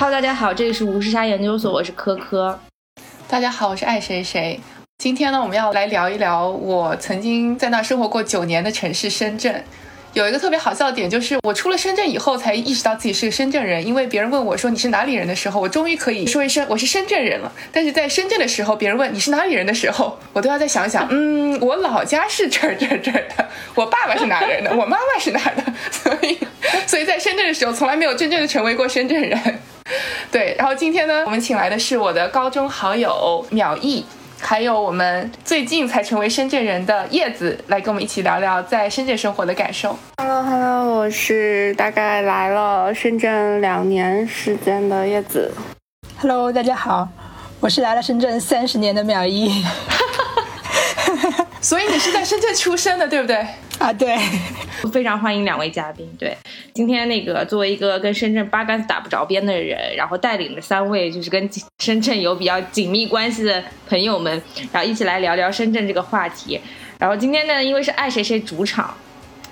[0.00, 2.56] Hello，大家好，这里是无时差研究所，我是科科。
[3.28, 4.60] 大家好，我是爱谁谁。
[4.98, 9.64] 今天呢，我们要来聊一聊我曾经在那生活过九年的城市深圳。
[10.12, 13.84] 有一个特别好笑的点，就是我出了深圳以后，才意识到自己是个深圳人。
[13.84, 17.52] 因为别人问我说你是哪里人的时候，我终于可以说一声我是深圳人了。
[17.72, 26.38] 但是在深圳的时候，别人问你是哪里人的时候，我都要再想想，嗯，我老家是这儿这儿这儿的，我爸爸是哪人的，我妈妈是哪的，所以，
[26.86, 29.58] 所以在深圳的时候，从来没有真正的成为过深圳人。
[30.30, 34.04] 对，然后今天呢，我们请来的是我的高中好友淼毅。
[34.40, 39.98] 还有我们最近才成为深圳人的叶子，来跟我们一起聊聊在深圳生活的感受。
[40.18, 45.52] Hello，Hello，我是大概来了深圳两年时间的叶子。
[46.20, 47.08] Hello，大家好，
[47.58, 49.64] 我是来了深圳三十年的淼一。
[51.60, 53.44] 所以你是在深圳出生的，对不对？
[53.80, 54.16] 啊，对。
[54.92, 56.08] 非常欢迎两位嘉宾。
[56.18, 56.36] 对，
[56.72, 66.60] 今天那个作为一个跟深圳八竿子打不着边的人，然后带领着三位就是跟深圳有比较紧密关系的朋友们，然后一起来聊聊深圳这个话题。
[66.98, 68.96] 然后今天呢，因为是爱谁谁主场，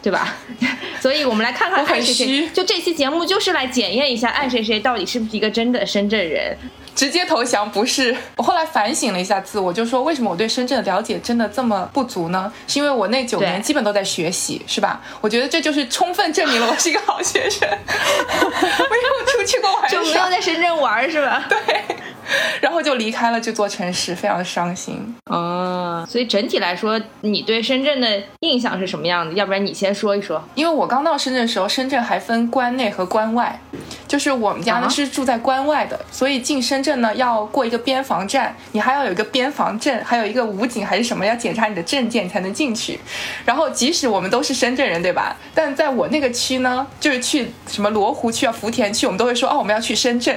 [0.01, 0.37] 对吧？
[1.01, 2.49] 所以我们来看看爱谁谁。
[2.51, 6.57] 就这期节目就是来检验一下爱谁谁到底是不是一个真的深圳人。
[6.97, 8.17] 直接投降不是。
[8.37, 12.51] 我后来反省了一下自我，就说为什么我对深圳的了解真的这么不足呢？
[12.67, 15.01] 是因为我那九年基本都在学习，是吧？
[15.21, 21.45] 我觉得这就是充分证明了我是一个好学生， 没有出去过玩，就没有在深圳玩，是吧？
[21.51, 21.97] 对。
[22.61, 25.15] 然后就离开了这座城市，非常的伤心。
[25.31, 29.33] 啊，所以整体来说，你对深圳的印象是什么样的？
[29.35, 30.43] 要不然你先说一说。
[30.57, 33.61] 因为我刚到深圳的时候，深圳还分关内和关外，
[34.07, 43.01] 就是我们家呢是住在关外的，所以进深圳呢要过一个边防站，你还要有一个边防证，还有一个武警还是什么要检查你的证件才能进去。
[43.45, 45.37] 然后即使我们都是深圳人，对吧？
[45.55, 50.37] 但在我那个区呢，就是去什么罗湖区啊、福田区，我们都会说哦，我们要去深圳。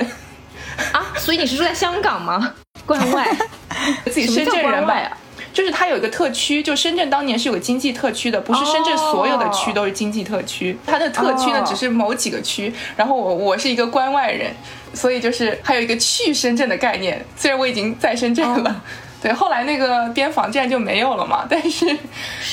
[0.91, 2.53] 啊，所以你是住在香港吗？
[2.85, 3.27] 关外，
[4.05, 5.17] 自己深圳人吧？
[5.59, 12.73] 就是它有一个特区，就深圳当年是有个经济特区的，不是深圳所有的区都是经济特区，它的特区呢只是某几个区。
[12.95, 14.55] 然后我我是一个关外人，
[14.93, 17.25] 所以就是还有一个去深圳的概念。
[17.35, 18.81] 虽然我已经在深圳了，
[19.21, 21.85] 对，后来那个边防站就没有了嘛，但是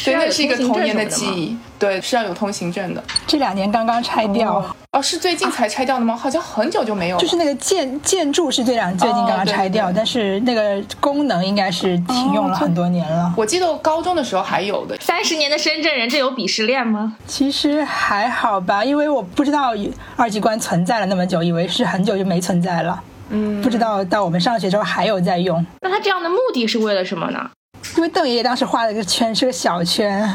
[0.05, 1.57] 对，那是一个童年的记忆。
[1.79, 3.03] 对，是要有通行证的。
[3.27, 4.65] 这两年刚刚拆掉。
[4.93, 6.17] 哦，是最近才拆掉的吗？
[6.17, 7.19] 好像很久就没有。
[7.19, 13.31] 就是那个建建筑是这两最近刚刚拆掉，但是那个功能应该是停用了很多年了。
[13.37, 14.97] 我记得我高中的时候还有的。
[15.01, 17.17] 三十年的深圳人，这有鄙视链吗？
[17.27, 19.73] 其实还好吧，因为我不知道
[20.17, 22.99] 二极关存在了那么久，以为是很久就没存在了。
[23.29, 25.65] 嗯，不知道到我们上学之后还有在用。
[25.83, 27.51] 那他这样的目的是为了什么呢？
[27.97, 30.27] 因为邓爷爷当时画了个圈，是个小圈。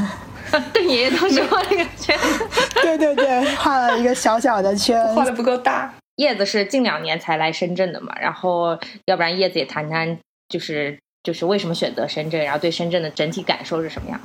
[0.73, 2.17] 邓爷爷当时画了一个圈，
[2.81, 5.93] 对对对，画了一个小小的圈，画的不够大。
[6.17, 10.17] 叶子是近两年才来深圳的嘛，然后要不然叶子也谈谈，
[10.49, 14.19] 就是就是为什么选择深圳，然后对深圳的整体感受是什么样？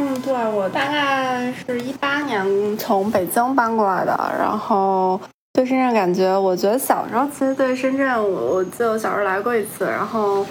[0.00, 5.18] 嗯，对我大概是一八年从北京搬过来的，然后
[5.52, 10.44] 对深圳感觉，我觉得小时候其实对深圳，我我记得我小时候来过一次，然后。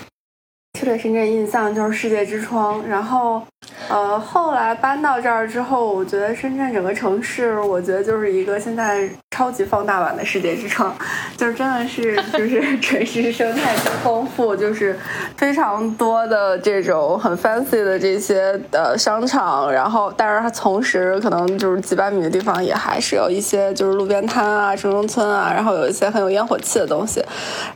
[0.83, 3.41] 对深圳印象就是世界之窗，然后，
[3.89, 10.93] 呃，后来搬到这儿之后，我觉得深圳整个城市，我觉得就是一个现在超级放大版的世界之窗，
[11.37, 14.97] 就是真的是就 是城市生态之丰富，就是
[15.37, 27.23] 非常多的这种很 fancy 的这些呃商场，然后但是它同时可能就是几百米的地方也还是有一些就是路边摊啊、城中村啊，然后有一些很有烟火气的东西，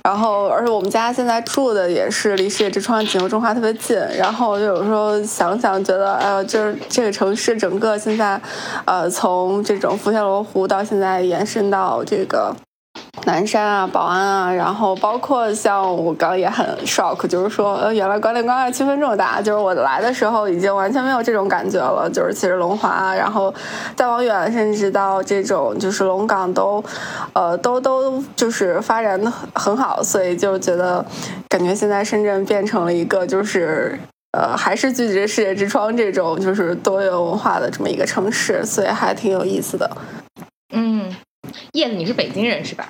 [0.03, 2.96] 然后而且我们家现在住的也是离世界之窗。
[3.05, 8.39] 景和中华特别近，然后就有时候想想，觉得哎呀，就是这个城市整个现在，
[8.85, 12.55] 呃，从这种福田罗湖到现在延伸到这个
[13.25, 23.53] 南山啊、宝安啊，然后包括像我刚也很 shock，就是说，呃，原来关内关爱区分这么大，就是我来的时候已经完全没有这种感觉了，就是其实龙华，然后
[23.95, 26.83] 再往远，甚至到这种就是龙岗都，
[27.33, 31.05] 呃，都都就是发展的很好，所以就觉得。
[31.49, 33.97] 感觉现在深圳变成了一个，就是
[34.37, 39.89] 呃，还是聚集世界之窗这种，就是多元文化的这么一个城市，所以还挺有意思的。
[40.73, 41.09] 嗯，
[41.73, 42.87] 叶子，你是北京人是吧？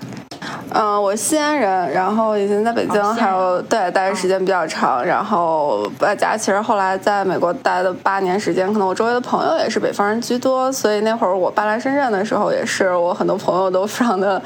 [0.74, 14.42] 嗯，我西安人，然后以前在北京还有对待的时间比较长，然后外加其实后来在美国待的八年时间，可能我周围的朋友也是北方人居多，所以那会儿我搬来深圳的时候，也是我很多朋友都非常的，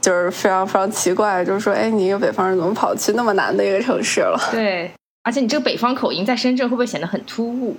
[0.00, 4.38] 就是非常非常奇怪，就是说，哎，你一个北方人怎么跑去那么难的一个城市了？
[4.50, 4.90] 对，
[5.22, 7.76] 而且你这个北方口音在深圳会不会显得很突兀？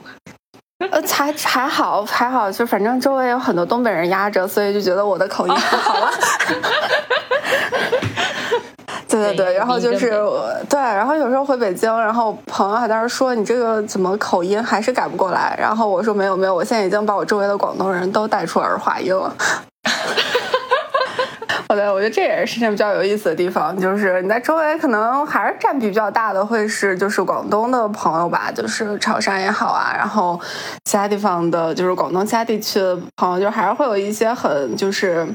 [0.91, 6.11] 呃，还还好还好，就反正周围有很多东北人压着，所以就觉得我的口音不好了。
[9.07, 10.09] 对对对，然后就是
[10.67, 19.31] 对，然后有时候回北京，然后朋友还在那说你这个怎么口音还是改不过来，然后我说没有没有，我现在已经把我周围的广东人都带出儿化音了。
[21.75, 30.39] 对，我觉得这也是深圳比较有意思的地方，就是你在周围可能还是占比比较大的，会是就是广东的朋友吧，就是潮汕也好啊，然后
[30.85, 35.27] 其他地方的，就是广东其他地区的朋友，就还是会有一些很就是。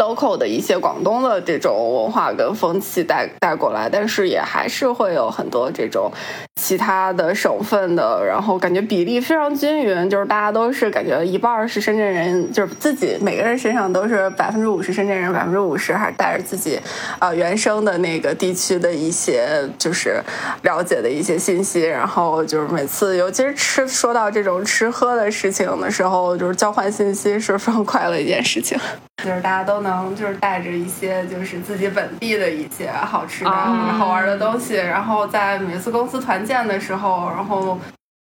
[0.00, 6.10] Local 的一些广东的这种文化跟风气带带过来，但是也还是会有很多这种
[6.58, 16.80] 其他的省份的，然后感觉比例非常均匀，就是大家都是感觉一半是深圳人，就是自己每个人身上都是百分之五十深圳人，百分之五十还是带着自己
[17.18, 20.22] 啊原生的那个地区的一些就是
[20.62, 28.78] 了解的一些信息，然后就是每次尤其是吃说到这种吃喝的事情的时候，就是交换信息是非常快乐一件事情，
[29.24, 29.80] 就是大家都。
[29.80, 37.78] 能就是带着一些就是自己本地的一些好吃的、好玩的东西，然后在每次公司团建的时候，然后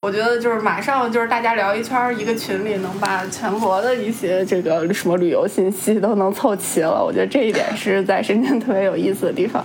[0.02, 7.04] 我觉得就是马上就是大家聊一圈，一个群里能把全国的一些这个什么旅游信息都能凑齐了。
[7.04, 9.62] 我觉得这一点是在深圳特别有意思的地方。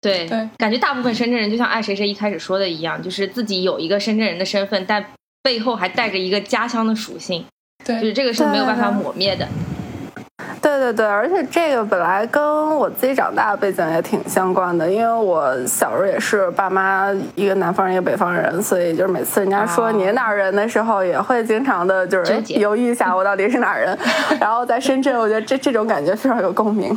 [0.00, 5.04] 对对，感觉大部分深圳人就像爱谁谁一开始说的一样，就是自己有一个深圳人的身份，但
[5.42, 7.44] 背后还带着一个家乡的属性。
[7.84, 9.44] 对，就是这个是没有办法抹灭的。
[9.46, 9.73] 对对
[10.60, 23.96] 对对对，而且这个本来跟我自己长大的背景也挺相关的，因为我小时候也是爸妈一个南方人一个北方人，所以就是每次人家说你哪儿人的时候，也会经常的就是 犹豫一下我到底是哪儿人。
[24.40, 26.94] 然后在深圳，我觉得这这种感觉非常有共鸣。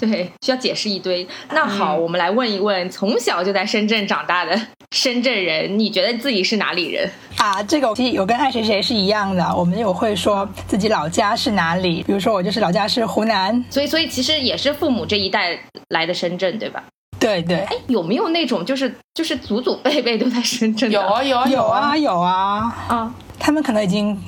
[0.00, 1.26] 对，需要解释一堆。
[1.52, 4.60] 那好，我们来问一问从小就在深圳长大的
[4.90, 7.08] 深圳人，你觉得自己是哪里人？
[7.38, 15.58] 啊，这个其实有跟爱谁谁是一样的，我们有会说自己老家是哪里，比如说我就是老家是湖南，所以所以其实也是父母这一代
[15.88, 16.82] 来的深圳，对吧？
[17.18, 17.60] 对对。
[17.60, 20.90] 哎，有没有那种就是就是祖祖辈辈都在深圳？
[20.90, 23.14] 有啊有啊有啊有啊啊！
[23.38, 24.20] 他们可能已经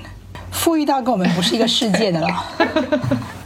[0.50, 2.28] 富裕到跟我们不是一个世界的了。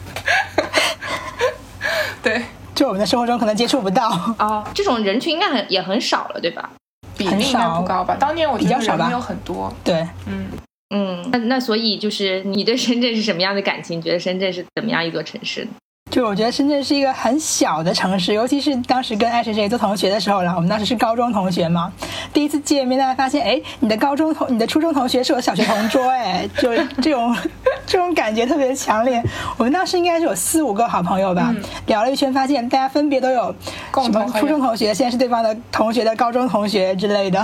[2.22, 2.42] 对，
[2.74, 4.08] 就我们的生活中可能接触不到
[4.38, 6.70] 啊，这种人群应该很也很少了，对吧？
[7.16, 8.16] 比例应该不高吧？
[8.18, 9.72] 当年我比较少吧，没有很多。
[9.82, 10.46] 对，嗯
[10.94, 14.00] 嗯，那那所以就是你对深圳是什么样的感情？
[14.00, 15.66] 觉得深圳是怎么样一座城市？
[16.10, 21.90] 就我觉得深圳是一个很小的城市，尤其是当时跟爱谁谁做同学的时候，然后我们当时是高中同学嘛，
[22.34, 26.68] 第一次见面，大家发现，哎，你的高中同、你的初中同学是我小学同桌，哎，就
[27.00, 27.34] 这种
[27.86, 29.22] 这种感觉特别强烈。
[29.56, 31.54] 我们当时应该是有四五个好朋友吧，
[31.86, 33.54] 聊了一圈，发现大家分别都有
[33.94, 37.42] 什么初中同学，现在是对方的同学的高中同学之类的。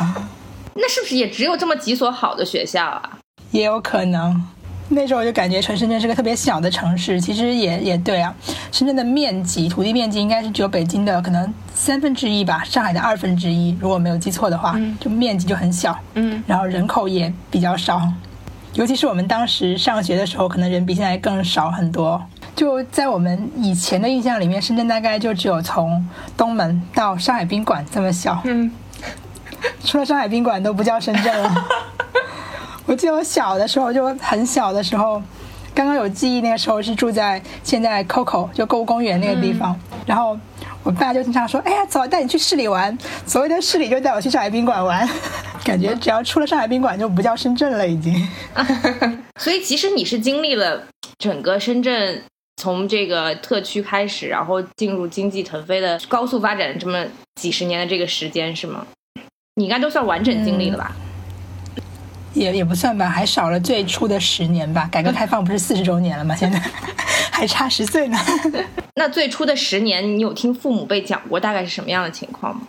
[0.75, 3.18] 那是不是也只有这么几所好的学校啊？
[3.51, 4.43] 也有可能。
[4.91, 7.21] 那时候我就感觉，纯深圳是个特别小的城市。
[7.21, 8.35] 其实也也对啊，
[8.73, 15.95] 深圳的面积，土地面积应该是只有北京的可能三分之一吧，上海的二分之一，如果没有记错的话，就面积就很小。
[16.15, 18.01] 嗯，然后人口也比较少，
[18.73, 22.23] 尤其是我们当时上学的时候，可能人比现在更少很多。
[22.57, 26.03] 就在我们以前的印象里面，深圳大概就只有从
[26.35, 28.41] 东门到上海宾馆这么小。
[28.45, 28.73] 嗯，
[29.85, 31.55] 除了上海宾馆都不叫深圳了。
[32.89, 35.23] 我记得我小的时候就很小的时候，
[35.75, 40.35] 刚刚有记忆，那个时候是住在现在 COCO 就购物公园那个地方，然后
[40.83, 45.07] 我爸就经常说：“哎呀，走，带你去市里玩。”所谓的市里就带我去上海宾馆玩，
[45.63, 48.27] 感觉只要出了上海宾馆就不叫深圳了，已经。
[49.39, 50.83] 所以其实你是经历了
[51.19, 52.23] 整个深圳
[52.57, 57.05] 从这个特区开始，然后进入经济腾飞的高速发展这么
[57.35, 58.87] 几十年的这个时间是吗？
[59.57, 60.97] 你应该都算完整经历了吧？
[62.39, 64.89] 也也不算吧，还少了最初的十年吧。
[64.91, 66.35] 改革开放不是四十周年了吗？
[66.37, 66.61] 现在
[67.31, 68.19] 还差十岁呢。
[68.95, 72.63] 那最初的十年，你有听父母辈讲过大概是什么样的情况吗？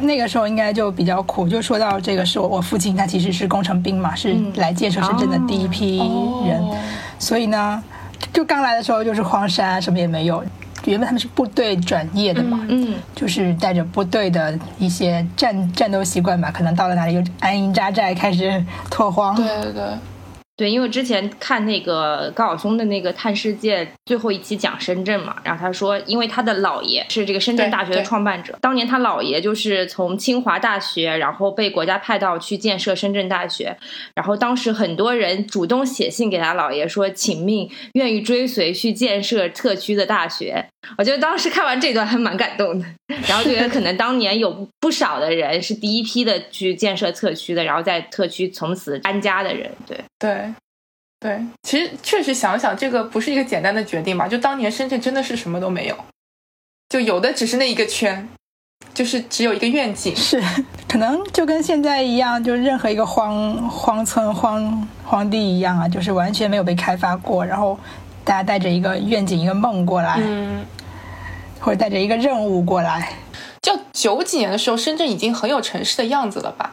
[0.00, 1.48] 那个时候应该就比较苦。
[1.48, 5.98] 就说到这个，是我我父亲，他其实是工程兵嘛，是来建设深圳的第一批
[6.46, 6.62] 人。
[7.18, 7.82] 所以呢，
[8.32, 10.44] 就刚来的时候就是荒山，什么也没有。
[10.86, 19.34] 原本他们是部队转业的嘛，嗯，就是带着部队的一些战战斗习惯吧，可能到了哪里又安营扎寨，开始拓荒。
[19.36, 19.82] 对对对。
[20.62, 33.76] 对，因为之前看那个高晓松的那个《探世界》最后一期讲深圳嘛，然后他说，因为他的姥爷是这个深圳大学的创办者，当年他姥爷就是从清华大学，然后被国家派到去建设深圳大学，
[34.14, 40.64] 然后当时很多人主动写信给他姥爷说，请命，愿意追随去建设特区的大学。
[40.96, 42.86] 我觉得当时看完这段还蛮感动的，
[43.26, 50.51] 然后觉得可能当年有不少的人是第一批的去建设特区的，然后在特区从此安家的人，对对。
[51.22, 54.26] 对，其实确实想想，这个不是一个简单的决定吧？
[54.26, 55.96] 就当年深圳真的是什么都没有，
[56.88, 58.28] 就有的只是那一个圈，
[58.92, 60.16] 就是只有一个愿景。
[60.16, 60.42] 是，
[60.88, 67.78] 可能就跟现在一样，就任何一个荒荒村、荒荒地一样啊，就是完全没有被开发过，然后
[68.24, 70.66] 大家带着一个愿景、一个梦过来，嗯，
[71.60, 73.12] 或者带着一个任务过来。
[73.62, 76.72] 就九几年的时候，深圳已经很有城市的样子了吧？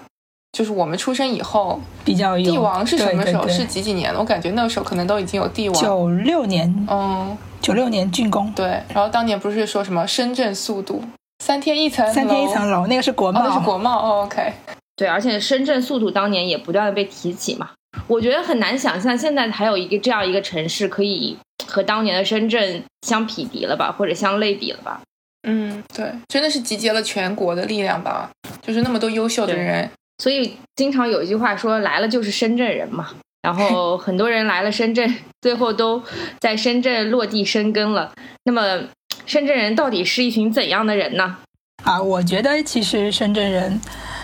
[0.51, 3.43] 就是我们出生以后，比较帝王是什么时候？
[3.43, 4.19] 对对对是几几年的？
[4.19, 5.81] 我感觉那个时候可能都已经有帝王。
[5.81, 8.65] 九六年，嗯，九六年竣工，对。
[8.93, 11.03] 然后当年不是说什么深圳速度
[11.43, 13.97] 三天一层楼，三天一层楼，那个是国哦，贸，那是国贸。
[13.97, 14.51] 哦，OK。
[14.95, 17.69] 对，而且深圳速度当年也不断的被提起嘛。
[18.07, 21.37] 我觉得很难想象现在还有一个这样一个城市可以
[21.67, 24.99] 和当年的深圳相匹敌了吧，或者相类比了吧。
[25.47, 28.29] 嗯，对，真的是集结了全国的力量吧，
[28.61, 29.89] 就是那么多优秀的人。
[30.19, 33.07] 所以经常有一句话说来了就是深圳人嘛，
[33.41, 36.03] 然后 很多人来了深圳，最后都
[36.39, 38.11] 在深圳落地生根了。
[38.43, 38.81] 那么
[39.25, 41.37] 深圳人到底是一群怎样的人呢？
[41.83, 43.79] 啊，我觉得其实深圳人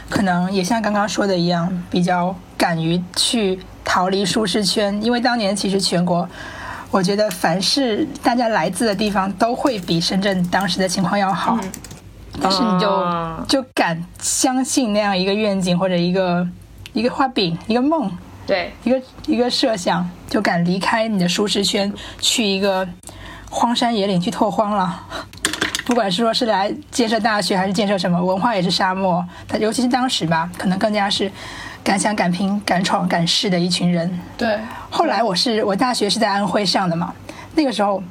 [0.09, 6.27] 可能也像刚刚说的一样，比较敢于去逃离舒适圈，因为当年其实全国，
[6.91, 11.71] 我觉得凡是大家来自的地方都会比深圳当时的情况要好，嗯
[12.41, 16.47] 但是你就、啊就敢相信那样一个愿景或者一个
[16.93, 18.11] 一个画饼、一个梦、
[18.47, 22.87] 对，一个一个设想，就敢离开你的舒适圈，去一个
[23.49, 25.03] 荒山野岭去拓荒了。
[25.85, 29.23] 不管是说是来建设大学，还是建设什么，文化也是沙漠。
[29.47, 31.31] 他尤其是当时吧，可能更加是
[31.83, 34.19] 敢想敢拼、敢闯敢试的一群人。
[34.35, 34.57] 对，
[34.89, 37.13] 后来我是我大学是在安徽上的嘛，
[37.53, 38.01] 那个时候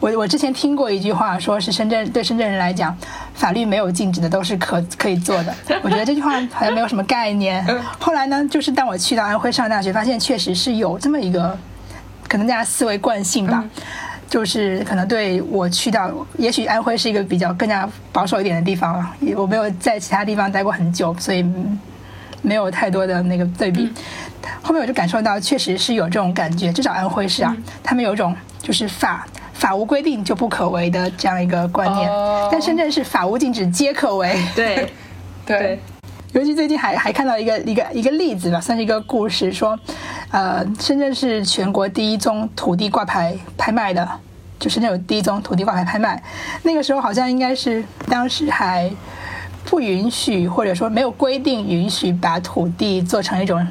[0.00, 2.96] 我我之前听过一句话，说是深圳对深圳人来讲，
[3.34, 5.54] 法律没有禁止的都是可可以做的。
[5.82, 7.64] 我觉得这句话好像没有什么概念。
[7.98, 11.56] 后来呢，就是当我去到安徽上大学，发现确实是有这么一个，
[12.28, 13.64] 可能大家思维惯性吧。
[14.30, 21.80] 就是可能对我去到，也许安徽是一个比较更加保守一点的地方了，我没有在其他地方待过很久，所以嗯
[22.42, 23.90] 没有太多的那个对比。
[24.60, 29.26] 后面我就感受到，确实是有这种感觉，至少安徽是啊，他们有一种就是法
[29.58, 32.48] 法无规定就不可为的这样一个观念，哦。
[32.50, 34.40] 但深圳是法无禁止皆可为。
[34.54, 34.88] 对，
[35.44, 35.80] 对，
[36.32, 39.76] 尤其最近还还看到一个一个一个例子吧，算是一个故事，说，
[40.30, 44.08] 呃，深圳是全国第一宗土地挂牌拍卖的，
[44.60, 46.22] 就深圳有第一宗土地挂牌拍卖，
[46.62, 48.88] 那个时候好像应该是当时还
[49.64, 53.66] 不允许或者说没有规定允许把土地做成一种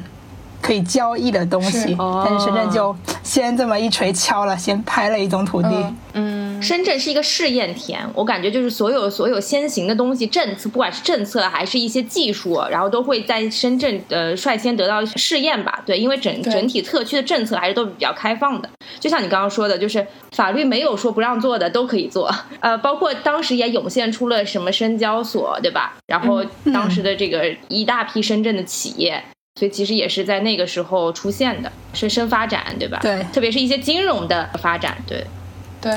[0.60, 5.68] 可以交易的东西是，哦但是深圳就先这么一锤敲了，先拍了一宗土地。
[5.70, 15.80] 嗯嗯，深圳是一个试验田，我感觉就是所有所有先行的东西，政策不管是政策还是一些技术，然后都会在深圳呃率先得到试验吧。
[15.86, 18.68] 对，因为整整体特区的政策还是都比较开放的。
[18.98, 22.34] 就像你刚刚说的，就是法律没有说不让做的都可以做。
[22.58, 25.94] 呃，包括当时也涌现出了什么深交所，对吧？
[26.06, 29.22] 然后嗯当时的这个一大批深圳的企业。
[29.58, 33.00] 所以其实也是在那个时候出现的，深深发展，对吧？
[33.02, 35.26] 对特别是一些金融的发展，对。
[35.80, 35.92] 对，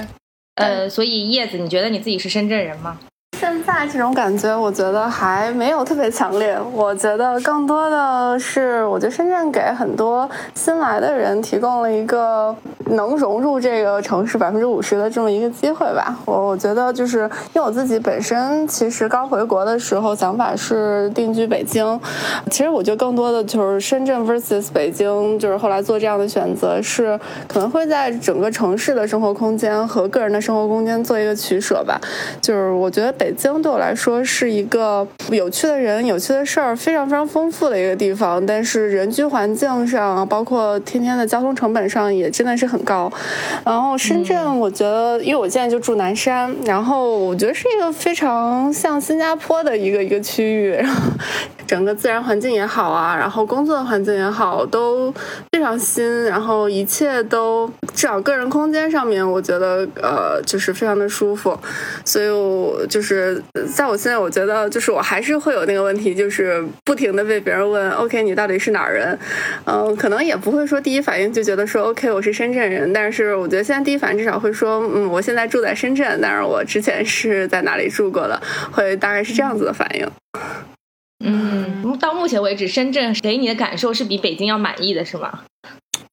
[0.56, 3.00] 呃，所以叶子，你觉得你自己是深圳人吗？
[3.42, 6.56] 现在这种感觉，我觉得还没有特别强烈。
[6.74, 12.56] 我觉得更多的是，我觉得深圳给很多新来的人提供了一个
[12.92, 16.16] 能融入这个城市百分之五十的这么一个机会吧。
[16.26, 17.22] 我我觉得就是
[17.54, 22.00] 因为我自己本身其实刚回国的时候想法是定居北京，
[22.52, 32.00] 其实我觉得更多的就是深圳 versus 北京，就是后来做这样的选择是可能会在整个城市的生活空间和个人的生活空间做一个取舍吧。
[32.40, 43.12] 就是我觉得北京对我来说是一个有趣的人、有趣的事儿非常非常丰富的一个地方，但是人居环境上，包括天天的交通成本上也真的是很高。
[43.66, 51.12] 然后深圳，我觉得，因为我现在就住南山，然后我觉得是一个非常像新加坡的一个一个区域，然后
[51.66, 55.12] 整个自然环境也好啊，然后工作的环境也好，都
[55.51, 61.58] 非常新，然后一切都至少个人空间上面，我觉得呃就是非常的舒服，
[62.04, 63.42] 所以我就是
[63.74, 69.18] 在我现在，我觉得就是我还是会有那个问题，就是不停的被别人问， OK，你到底是哪儿人？
[69.66, 78.42] 嗯、可能也不会说第一反应就觉得说 OK，我是深圳人，但是我觉得现在第一反应至少会说，嗯，我现在住在深圳，但是我之前是在哪里住过的，
[78.72, 80.10] 会大概是这样子的反应。
[81.24, 85.44] 嗯，到目前为止，深圳给你的感受是比北京要满意的，是吗？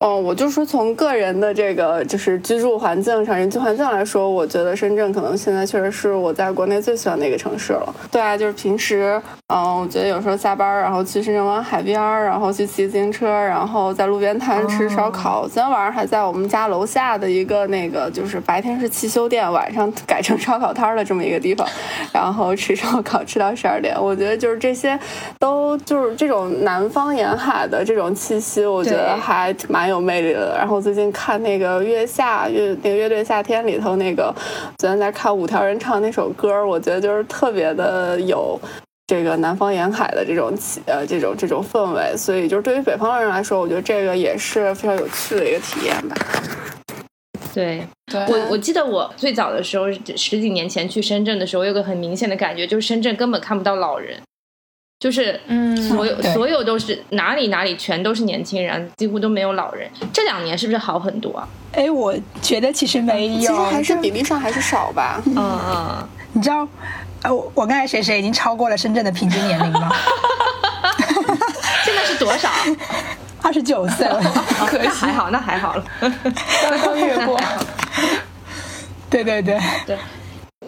[0.00, 7.94] 哦，我就说从个人的这个就是居住环境上、人居环境来说，我觉得深圳可能现在确实是我在国内最喜欢的一个城市了。
[8.08, 15.48] 对啊，就是平时，嗯，我觉得有时候下班然后去深圳湾海边然后去骑自行车，然后在路边摊吃烧烤。
[15.48, 21.66] 昨天晚上还在我们家楼下的一个那个，就是白天是汽修店，晚上改成烧烤摊的这么一个地方，
[22.12, 24.00] 然后吃烧烤吃到十二点。
[24.00, 24.96] 我觉得就是这些，
[25.40, 29.87] 都就是这种南方沿海的这种气息，我觉得还蛮。
[29.88, 30.54] 有魅力的。
[30.56, 34.34] 然后最近看那个《月下乐》那个乐队夏天里头那个，
[34.78, 38.60] 昨天在看五条人唱那首歌，我觉得就是特别的有
[39.06, 40.52] 这个南方沿海的这种
[40.86, 42.16] 呃这种这种氛围。
[42.16, 46.16] 所以就是对于北方人来说，我觉得这个也是非常有趣的一个体验吧。
[47.54, 54.16] 对，我我记得我最早的时候十几年前去深圳的时候，有个很明显的感觉，就是深圳根本看不到老人。
[54.98, 59.88] 就是，嗯，所有所有都是哪里哪里全都是年轻人，几乎都没有老人。
[60.12, 61.46] 这两年是不是好很多啊？
[61.72, 62.12] 哎，我
[62.42, 65.22] 觉得其实没有，其实还是比例上还是少吧。
[65.26, 66.66] 嗯嗯，你知道，
[67.22, 69.88] 呃，我刚才谁谁已经超过了深圳的平均年龄吗？
[71.84, 72.50] 现在是多少？
[73.40, 74.20] 二十九岁了，
[74.82, 77.40] 那还好，那还好了，刚刚越过。
[79.08, 79.96] 对对对对。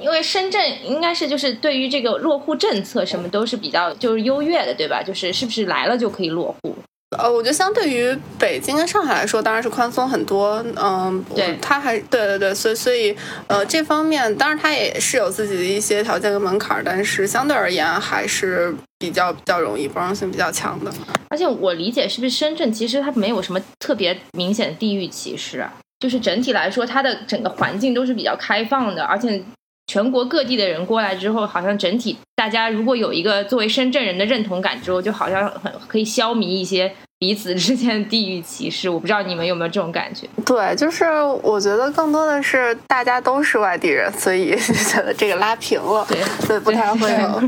[0.00, 5.02] 因为深圳应该是就是对于这个落户政策什么都是比较就是优越的，对吧？
[5.02, 6.74] 就是是不是来了就可以落户？
[7.18, 10.64] 呃，我觉得相对于北京跟上海来说，当然是宽松很多。
[10.80, 13.16] 嗯，对，它还对对对，所以所以
[13.48, 20.92] 呃这方面，当然它也是有自己的一些条件跟门槛，但是相对而言还是比较比较容易，包容性比较强的。
[21.30, 25.72] 而且我理解是不是深圳其实它没有什么特别明显的地域歧视啊？
[25.98, 29.42] 就是整体来说，它的整个环境都是比较开放的，而且。
[29.90, 36.94] 全国各地的人过来之后，好像整体大家如果有一个作为深圳人的认同感之后，就好像很可以消弭一些。
[37.20, 40.26] 彼此之间的地域歧视，我不知道你们有没有这种感觉？
[40.46, 41.04] 对，就是
[41.42, 44.56] 我觉得更多的是大家都是外地人，所以
[44.88, 47.42] 觉得这个拉平了，对，所以不太会有，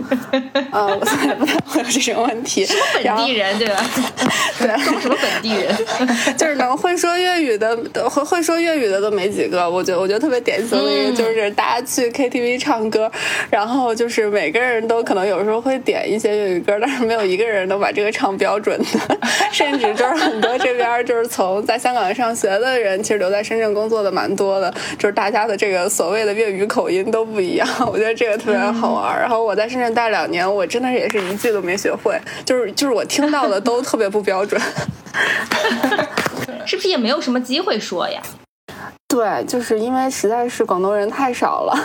[0.73, 2.67] 嗯，所以不太会有这种问题。
[3.03, 3.83] 本地人对吧？
[4.61, 5.75] 对，什么本地人？
[6.37, 7.75] 就是能会说粤语的，
[8.11, 9.69] 会会说粤语的都没几个。
[9.71, 13.11] 我觉得，我觉得特别典型的一个就是大家去 KTV 唱歌，
[13.49, 19.19] 然后就是每个人都可能有时候会点一些粤语歌，但是没有一个人能把这个唱标准的。
[19.63, 24.73] 甚至就是很多这边就是从在香港上学的人，其实留在深圳工作的蛮多的。
[24.99, 29.19] 就是大家的这个所谓的粤语口音都不一样，我觉得这个特别好玩。
[29.19, 34.61] 然后我在深圳待两年，我真的也是一句都没学会，就是就是我听到的都特别不标准。
[36.67, 38.21] 是不是也没有什么机会说呀？
[39.09, 41.79] 对，就是因为实在是广东人太少了。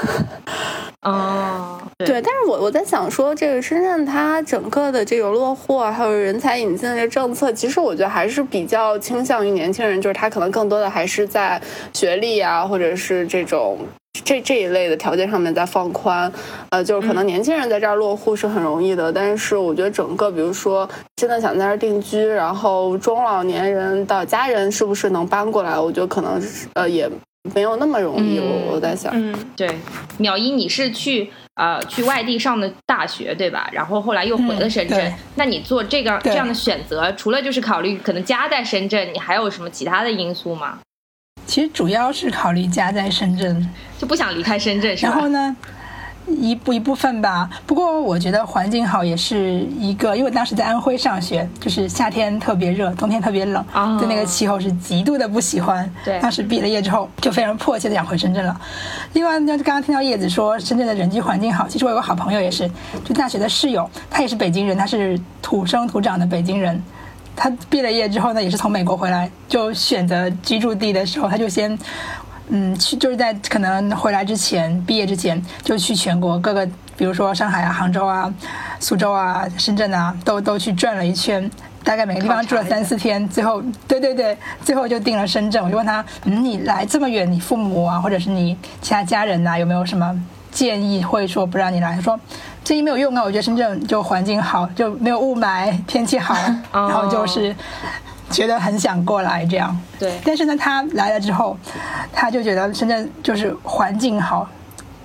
[1.04, 11.62] 哦，对，但是我我在想说，这个深圳它整个的这个落户还有人才引进的这政策，其实我觉得还是比较倾向于年轻人，就是他可能更多的还是在
[11.94, 13.78] 学历啊，或者是这种
[14.24, 16.32] 这这一类的条件上面在放宽。
[16.70, 25.80] 呃，就是可能年轻人在这儿落户是很容易的，但是我觉得整个，比如说真的想在这儿定居，然后中老年人的家人是不是能搬过来？
[25.80, 26.42] 我觉得可能
[26.74, 27.10] 呃也。
[27.56, 29.70] 没有那么容易，我我在想，嗯，对，
[30.18, 33.70] 鸟一，你是去呃去外地上的大学对吧？
[33.72, 40.80] 然后后来又回了深圳，那你做这个这样的选择，除了就是考虑可能家在深圳，你还有什么其他的因素吗？
[41.58, 43.68] 其实主要是考虑家在深圳，
[43.98, 45.12] 就不想离开深圳，是吧？
[45.12, 45.56] 然后呢？
[46.28, 53.66] 一部一部分吧，不过我觉得环境好也是一个，因为当时在安徽上学，就是夏天特别热，冬天特别冷，
[53.98, 55.92] 对那个气候是极度的不喜欢。
[56.06, 58.56] 对，当时毕了业之后就非常迫切的想回深圳了。
[59.14, 62.70] 另外，呢，刚刚听到叶子说深圳的人际环境好，其实我有个好朋友也是，
[63.04, 66.80] 就大学的室友，他也是北京人，他是土生土长的北京人。
[67.38, 71.78] 他毕了业之后呢，也是从美国回来，就选择居住地的时候，他就先。
[72.50, 78.34] 嗯，去就是在可能回来之前，毕业之前就去全国各个，比如说上海啊、杭州啊、
[78.80, 81.52] 苏州啊、深圳啊，都都去转了一圈，
[81.84, 85.62] 大概每个地方住了三四天，最后，对对对，最后就定了深圳。
[85.62, 90.18] 我就问他，嗯，你来这么远，你父母啊，或者是你其他家人呐，有没有什么
[90.50, 91.96] 建议，会说不让你来？
[91.96, 92.18] 他说
[92.68, 96.36] 建议没有用啊，我觉得深圳就环境好，就没有雾霾，天气好，
[96.74, 97.56] 然后就是。
[98.30, 100.20] 觉得很想过来这样，对。
[100.22, 101.58] 但是呢，他来了之后，
[102.12, 104.46] 他就觉得深圳就是环境好，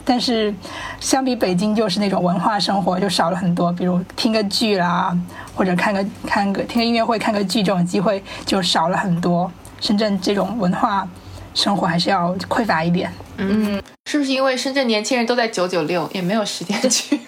[0.04, 0.52] 但是
[0.98, 3.72] 相比北京，就是那种文化生活就少了很多。
[3.72, 5.16] 比如听个剧啦，
[5.54, 9.48] 或者看个看个听个音乐会、看个剧这种机会就少了很多。
[9.80, 11.08] 深圳这种文化
[11.54, 13.08] 生活还是要匮乏一点。
[13.36, 17.20] 嗯，是不是因为深圳年轻人都在九九六，也没有时间去？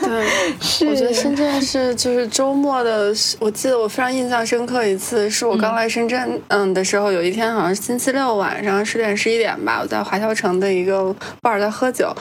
[0.00, 0.26] 对，
[0.60, 0.86] 是。
[0.86, 12.14] 我觉得深圳是就是周末的，我记得我非常印象深刻一次，是我刚来深圳嗯的时候，有一天好像是星期六晚上十点十一点吧，我在华侨城的一个 bar 在喝酒，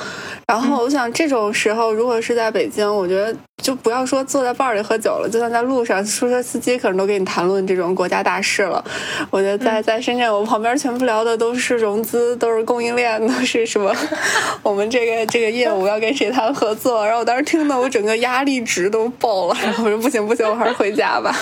[0.48, 8.84] 然后我想这种时候如果是在北京，我觉得就不要说坐在 bar 里喝酒了，就算在路上，出租车司机可能都跟你谈论这种国家大事了。
[9.30, 13.96] 我觉得在在深圳，我旁边全部聊的都是融资，都是供应链，都是什么
[14.64, 21.34] 我们这个这个业务要跟谁谈合作，然后我当时听的我整个压力值都爆了，然后我说不行不行，我还是回家吧。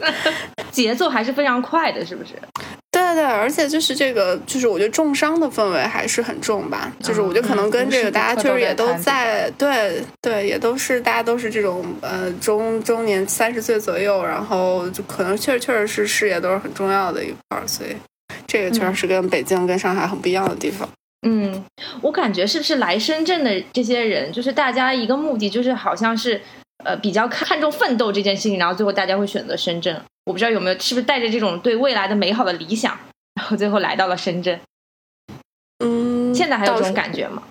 [0.72, 2.30] 节奏还是非常快的，是不是？
[3.14, 6.92] 对对，而且就是这个，就是我觉得重伤的氛围还是很重吧。
[7.00, 17.90] 就是我觉得可能跟这个大家确实也都在，对对，也都是大家都是这种呃中中年三十岁左右，然后就可能确实确实是事业都是很重要的一块儿，所以
[18.46, 20.88] 这个确实是跟北京跟上海很不一样的地方。
[21.26, 21.64] 嗯，
[22.02, 26.38] 我感觉是不是来深圳的这些人，就是大家一个目的，就是好像是
[26.84, 30.00] 呃比较看重奋斗这件事情，然后最后大家会选择深圳。
[30.24, 32.96] 我不知道有没有是不是带着这种对未来的美好的理想，
[33.34, 34.58] 然后最后来到了深圳。
[35.84, 37.42] 嗯，现在还有这种感觉吗？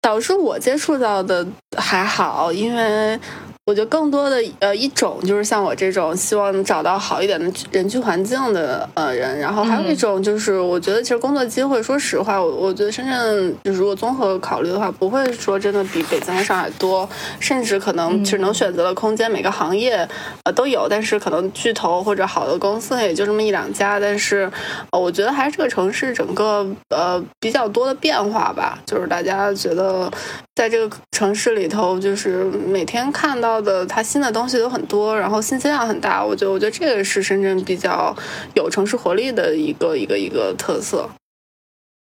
[0.00, 1.46] 导致我接触到的
[1.78, 3.18] 还好，因为。
[3.64, 20.08] 我觉得更多的呃一种就是像我这种希望找到好一点的人居环境的呃人，然后还有一种就是我觉得其实工作机会，说实话，我我觉得深圳就如果综合考虑的话，不会说真的比北京和上海多，甚至可能只能选择的空间每个行业
[20.42, 24.50] 呃都有，但是可能巨头或者好的公司也就这么一两家，但是
[24.90, 30.10] 呃我觉得还是这个城市整个呃比较多的变化吧，就是大家觉得
[30.54, 33.62] 在这个城市里头，就是每天看到。
[33.62, 38.12] 的它新的东西都很多，然后信息量很大，我觉得我觉得这个是深圳比较
[38.54, 41.08] 有城市活力的一个一个一个特色。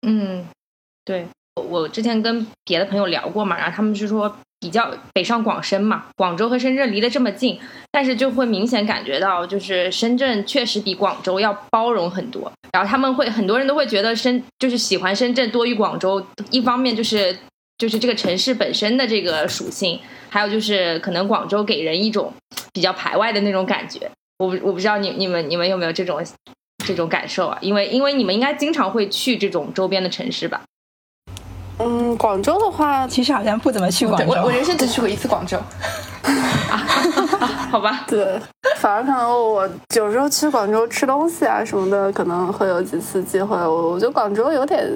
[0.08, 0.44] 嗯，
[1.04, 7.60] 对，我之前跟别的朋友聊过嘛，然后他们是说比较北上广深嘛，广州和深圳离得这么近，
[7.92, 17.38] 但是就会明显感觉到，就是深圳确实比广州要包容很多，然后他们会很多人都会觉得深就是喜欢深圳多于广州，一方面就是
[17.78, 20.00] 就是这个城市本身的这个属性。
[20.30, 22.34] 还有就是，可能广州给人一种
[22.74, 24.12] 比较排外的那种感觉。
[24.38, 26.22] 我我不知道你你们你们有没有这种
[26.86, 27.58] 这种感受啊？
[27.62, 30.62] 因为因为你们应该经常会去这种周边的城市吧？
[31.80, 34.30] 嗯，广州的话，其实好像不怎么去广州。
[34.30, 35.58] 我我人生只去过一次广州。
[36.26, 36.78] 啊，
[37.72, 38.40] 好吧，对，
[38.78, 43.56] 反而可能我有时候去广州吃东西啊什么的，可能会有几次机会。
[43.58, 44.88] 我我觉得广州有点，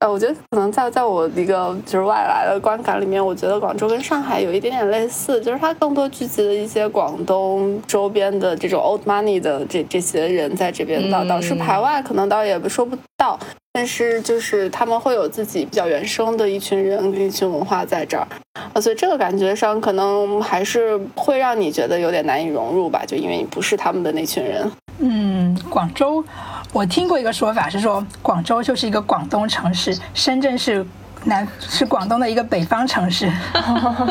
[0.00, 13.38] 呃，我觉得可能在在我一个就是外来的观感里面，我觉得广州跟上海有一点点类似，就是它更多聚集了一些广东周边的这种 old money 的这这些人在这边，导导致排外，可能倒也说不到。
[13.74, 18.28] 但是就是他们会有自己比较原生的一群人、一群文化在这儿，
[18.74, 24.70] 啊，所以这个感觉上可能还是会让你觉得有点难以融入吧，就因为你不是他们的那群人。
[24.98, 26.22] 嗯，广州，
[26.70, 30.86] 我听过一个说法是说，广州就是一个广东城市，深圳是
[31.24, 33.32] 南是广东的一个北方城市。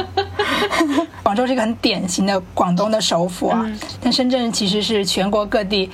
[1.21, 3.71] 广州是一个很典型的广东的首府啊，
[4.02, 5.91] 但深圳其实是全国各地，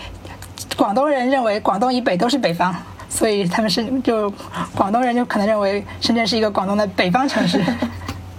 [0.77, 2.73] 广东人认为广东以北都是北方。
[3.09, 4.29] 所以他们是就
[4.75, 7.61] 广东人就可能认为深圳是一个广东的北方城市，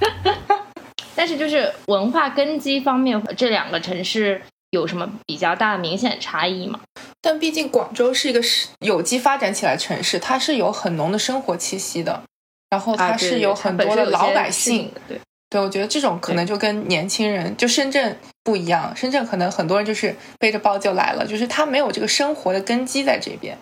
[1.17, 6.81] 但是就是文化根基方面，这两个城市有什么比较大的明显差异吗？
[7.21, 12.23] 但毕竟广州是一个是有机发展起来城市，它是有很浓的生活气息的，
[12.71, 23.59] 然后它是有很多的老百姓，对对，我觉得这种可能就跟年轻人就深圳不一样，深圳可能很多人就是背着包就来了，就是他没有这个生活的根基在这边。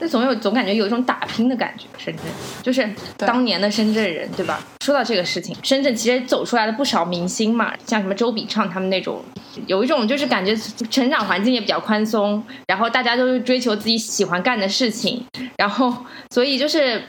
[0.00, 2.24] 那总有总感觉有一种打拼的感觉，深圳
[2.62, 4.60] 就是当年的深圳人，对吧？
[4.80, 9.20] 说到这个事情，深圳其实走出来了不少明星嘛，像什么周笔畅他们那种，
[9.66, 10.56] 有一种就是感觉
[10.90, 15.24] 成长环境也比较宽松，然后大家都是追求自己喜欢干的事情，
[15.56, 15.92] 然后
[16.30, 17.02] 所以就是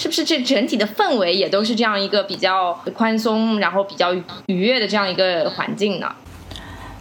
[0.00, 4.12] 是不是这整体的氛围也都是这样一个比较宽松，然后比较
[4.46, 6.12] 愉悦的这样一个环境呢？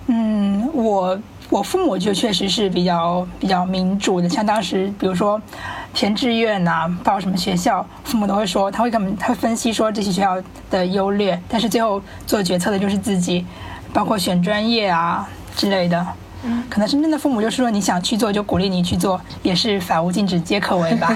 [0.08, 1.20] 嗯，我。
[1.54, 5.39] 我父母就确实是比较比较民主的，像当时比如说
[5.94, 10.36] 填志愿呐，报什么学校，父母都会说，他会跟我们他会分析说这些学校
[10.72, 13.46] 的优劣，但是最后做决策的就是自己，
[13.94, 16.04] 包括选专业啊之类的。
[16.44, 21.16] 嗯，可能深圳的父母就是说你想去做就鼓励你去做，也是法无禁止皆可为吧。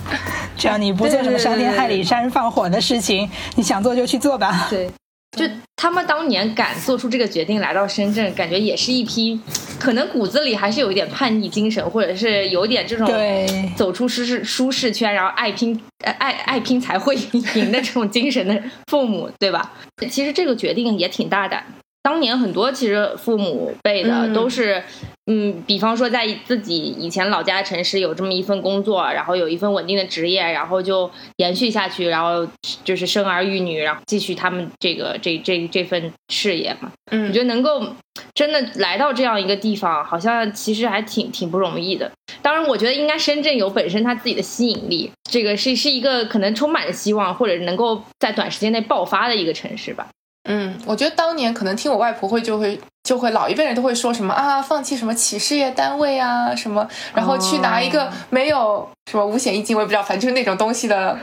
[0.58, 4.66] 只要你不做什么伤天害理、杀人放火的事情，你想做就去做吧。
[4.68, 4.90] 对。
[5.36, 9.40] 就他们当年敢做出这个决定来到深圳，感觉也是一批，
[9.78, 17.14] 可能骨子里还是有一点叛逆精神，或者是有点这种对走出舒适舒适圈，然后爱拼呃爱爱拼才会
[17.54, 19.72] 赢的这种精神的父母，对吧？
[20.10, 21.64] 其实这个决定也挺大胆。
[22.02, 24.82] 当年很多其实父母辈的嗯都是，
[25.26, 32.46] 嗯，比方说在自己以前老家的城市有这么一份工作，然后有一份稳定的职业，然后就延续下去，然后
[32.84, 36.90] 就是生儿育女，然后继续他们这个这这这份事业嘛。
[37.10, 37.86] 我嗯觉得能够
[38.34, 42.10] 真的来到这样一个地方，好像其实还挺挺不容易的。
[42.40, 50.08] 当然，我觉得应该深圳有本身它自己的吸引力，这个是是一个可能充满着希望，或者能够在短时间内爆发的一个城市吧。
[50.50, 61.16] 嗯，我觉得当年可能听我外婆会就会就会老一辈人都会说什么啊，放弃什么企事业单位啊什么，然后去拿一个哦没有什么五险一金，我也不知道，反正就是那种东西的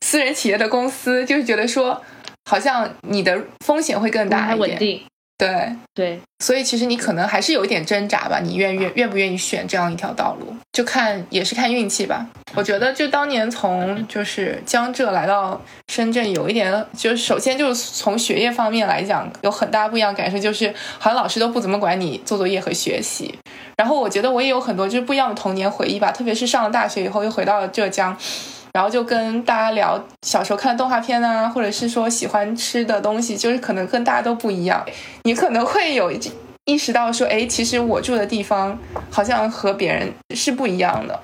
[0.00, 2.00] 私人企业的公司，就是觉得说
[2.50, 4.48] 好像你的风险会更大一点。
[4.48, 5.02] 还稳定，
[5.40, 12.26] 对，对，所以其实你可能还是有一点挣扎吧，你愿愿愿不愿意选这样一条道路，就看也是看运气吧。
[12.54, 23.34] 我觉得就当年从就是江浙来到深圳，有一点就是首先就是从学业方面来讲有很大不一样的感受，就是好像老师都不怎么管你做作业和学习。
[23.78, 28.14] 然后我觉得我也有很多就是不一样的童年回忆吧，特别是上了大学以后又回到了浙江。
[28.72, 34.84] 然后就跟大家聊小时候看的动画片啊，或者是说喜欢吃的东西，就是可能跟大家都不一样。
[35.24, 36.12] 你可能会有
[36.66, 38.78] 意识到说，哎，其实我住的地方
[39.10, 41.20] 好像和别人是不一样的。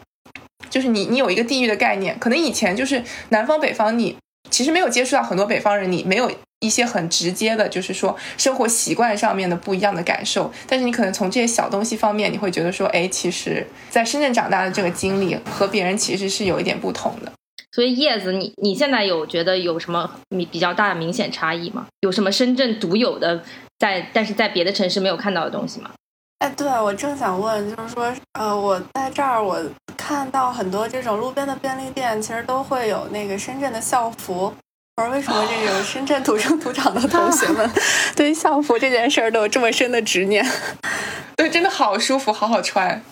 [0.69, 4.17] 就是你，你有一个地域的概念，可能以前就是南方北方，你
[4.51, 6.31] 其实没有接触到很多北方人，你没有
[6.61, 10.53] 一些很直接的，就是说生活习惯上面的不一样的感受。
[10.67, 17.33] 但是你可能从这些小东西方面，你会觉得说，哎，其实在深圳长大的这个经历和别人其实是有一点不同的。
[17.77, 21.87] 所以叶子，你你现在有觉得有什么比比较大的明显差异吗？
[22.01, 23.45] 有什么深圳独有的
[23.79, 25.91] 在但是在别的城市没有看到的东西吗？
[26.39, 29.63] 哎，对，我正想问，就是说，呃，我在这儿我
[29.95, 34.51] 看到很多这种路边的便利店，其实都会有那个深圳的校服。
[34.97, 37.71] 我说为什么这种 深圳土生土长的同学们
[38.17, 40.43] 对于校服这件事儿都有这么深的执念？
[41.37, 43.03] 对，真的好舒服，好好穿。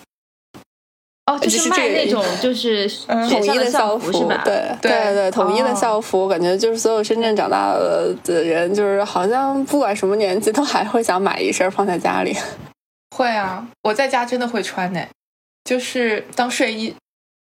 [1.25, 4.41] 哦，就就是是卖这个那种 就是嗯统一的校服是吧？
[4.45, 12.35] 对对对对，统一的哦校服，感觉就是所有深圳长大的的人，就是好像不管什么年纪，都还会想买一身放在家里。
[13.15, 15.01] 会啊，我在家真的会穿呢，
[15.63, 16.93] 就是当睡衣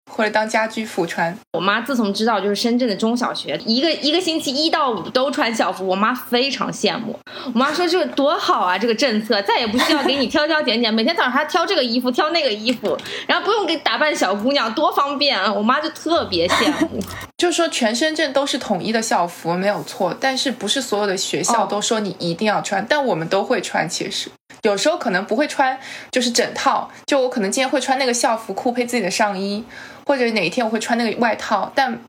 [0.10, 1.38] 或者当家居服穿。
[1.54, 7.18] 我妈自从知道就是深圳的中小学一个一个星期一到五都穿校服，我妈非常羡慕。
[7.46, 15.52] 我妈说这个多好啊，这个政策再也不需要给你挑挑拣拣， 每天早上还挑这个衣服挑那个衣服，然后不用给打扮小姑娘，多方便啊！
[15.52, 17.00] 我妈就特别羡慕。
[17.38, 20.16] 就是说，全深圳都是统一的校服，没有错。
[20.20, 23.90] 但是不是所有的学校哦都说你一定要穿，但我们都会穿。
[23.90, 24.30] 其实
[24.64, 25.78] 有时候可能不会穿，
[26.12, 26.90] 就是整套。
[27.06, 29.64] 就我可能今天会穿那个校服裤配自己的上衣，
[30.06, 31.72] 或者哪一天我会穿那个外套。
[31.74, 32.00] 但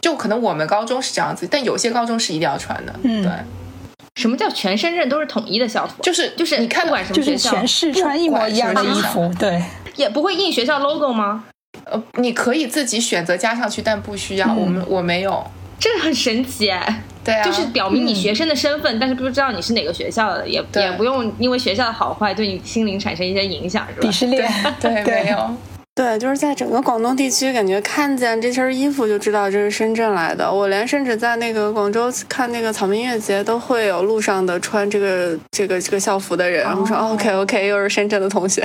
[0.00, 2.94] 就可能我们高中是这样子，但有些高中是一定要穿的。
[3.02, 3.32] 嗯对，
[4.16, 6.02] 什么叫全深圳都是统一的校服？
[6.02, 9.62] 就是就是你看不管什么就是学校，全市穿一模一样的衣服，对，
[9.96, 11.44] 也不会印学校 logo 吗？
[11.84, 14.46] 呃，你可以自己选择加上去，但不需要。
[14.48, 15.50] 嗯我们我没有。
[15.78, 24.12] 这个很神奇哎，对啊，就是表明你嗯学生的身份，但是不知道你是哪个学校的，也也不用因为学校的好坏对你心灵产生一些影响，是吧鄙？
[24.12, 25.50] 视链，对 对没有。
[25.94, 30.52] 对，就是在整个广东地区，感觉看见这身衣服就知道这是深圳来的。
[30.52, 36.66] 我连甚至在那个广州看那个草莓音乐节，都会有路上的穿这个这个这个校服的人。
[36.78, 38.62] 我说哦 OK OK，又是深圳的同学。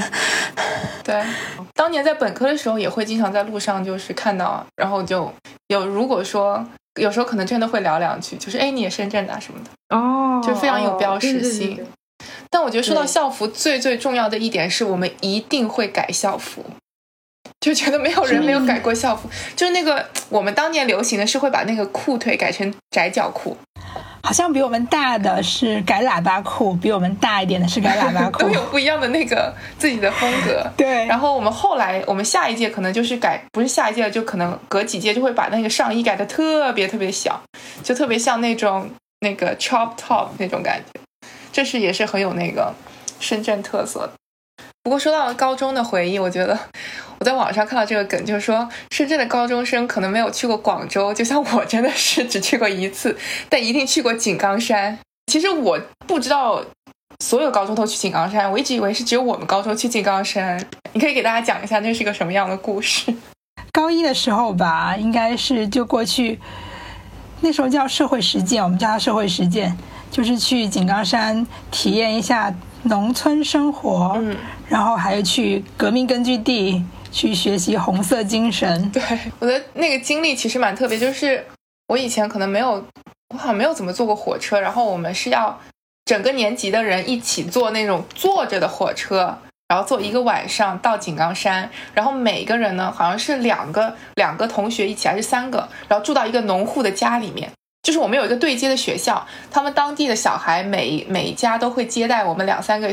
[1.06, 1.24] 对，
[1.74, 5.32] 当年在本科的时候，也会经常在路上就是看到，然后就
[5.67, 6.62] 有如果说
[6.99, 9.95] 有时候可能真的会聊两句，就是哎你也深圳的、啊、什么的。
[9.95, 11.86] 哦，就非常有标识性对对
[12.49, 16.65] 但我觉得说到校服，最最重要的一点是我们一定会改校服。
[17.60, 23.56] 就觉得没有人没有改过校服，就是那个我们当年流行的是会把那个裤腿改成窄脚裤，
[24.32, 30.65] 好像比我们大的是改喇叭裤，比我们大一点的是改喇叭裤 都，有不一样的那个自己的风格。
[30.78, 37.41] 对，然后我们后来，我们下一届可能就是改，不是下一届了，就可能隔几届就会把那个上衣改的特别特别小，
[37.84, 38.89] 就特别像那种
[39.20, 41.02] 那个 chop top 那种感觉，
[41.52, 42.74] 这是也是很有那个
[43.20, 44.13] 深圳特色的。
[44.82, 46.58] 不过说到了高中的回忆，我觉得
[47.22, 53.16] 我在网上看到这个梗，就是说深圳的高中生可能没有去过广州，就像我真的是只去过一次，
[53.48, 54.98] 但一定去过井冈山。
[55.32, 56.66] 其实我不知道
[57.20, 60.60] 所有高中都去井冈山，我一直以为是只有我们高中去井冈山。
[60.94, 63.14] 你可以给大家讲一下那是一个什么样的故事？
[63.72, 66.40] 高一的时候吧，应该是就过去，
[67.42, 69.78] 那时候叫社会实践，我们叫它社会实践，
[70.10, 74.36] 就是去井冈山体验一下农村生活，嗯，
[74.68, 78.89] 然后还有去革命根据地去学习红色精神。
[78.91, 79.02] 对，
[79.39, 81.45] 我的那个经历其实蛮特别，就是
[81.88, 82.84] 我以前可能没有，
[83.34, 85.60] 我好像没有怎么坐过火车，然后我们是要
[86.06, 89.38] 整个年级的人一起坐那种坐着的火车。
[89.67, 97.50] 然后坐一个晚上到井冈山，然后每个人呢好像是两个两个同学一起还是三个，然后住到一个农户的家里面。
[97.84, 102.88] 就是我们有一个对接的学校，他们当地的小孩每每一家都会接待我们两三个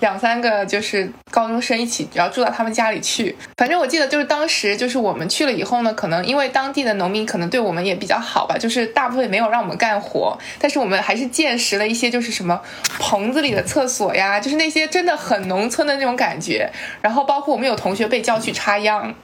[0.00, 3.36] 两三个就是高中生一起，然后住到他们家里去。
[3.58, 12.58] 反正我记得就是当时就是我们去了以后呢，可能因为当地的农民可能对我们也比较好吧，就是大部分没有让我们干活，但是我们还是见识了一些就是什么
[12.98, 16.70] 棚子里的厕所呀，就是那些真的很农村的那种感觉。
[17.02, 19.14] 然后包括我们有同学被叫去插秧，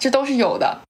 [0.00, 0.80] 这都是有的。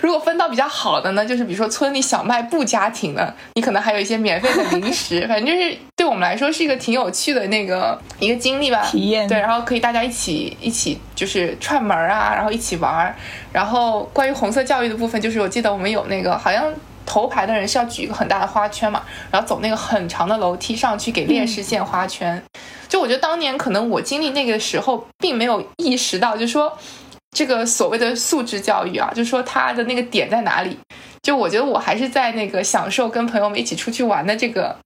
[0.00, 13.14] 如果分到比较好的呢，就是比如说村里小卖部家庭的，你可能还有一些免费的零食，反正就是对我们来说是一个挺有趣的那个一个经历吧，体验对，然后可以大家一起一起就是串门啊，然后一起玩。
[13.52, 16.72] 然后关于红色教育的部分，就是我记得我们有那个好像
[17.04, 22.42] 头牌的人是要举一个很大的花圈嘛，然后走那个很长的楼梯上去给烈士献花圈。
[22.88, 26.76] 就我觉得当年可能我经历那个时候，并没有意识到，就是说。
[27.32, 30.78] 这个所谓的素质教育啊，就是说它的那个点在哪里？
[31.22, 34.76] 就我觉得我还是在那个享受跟朋友们一起出去玩的这个，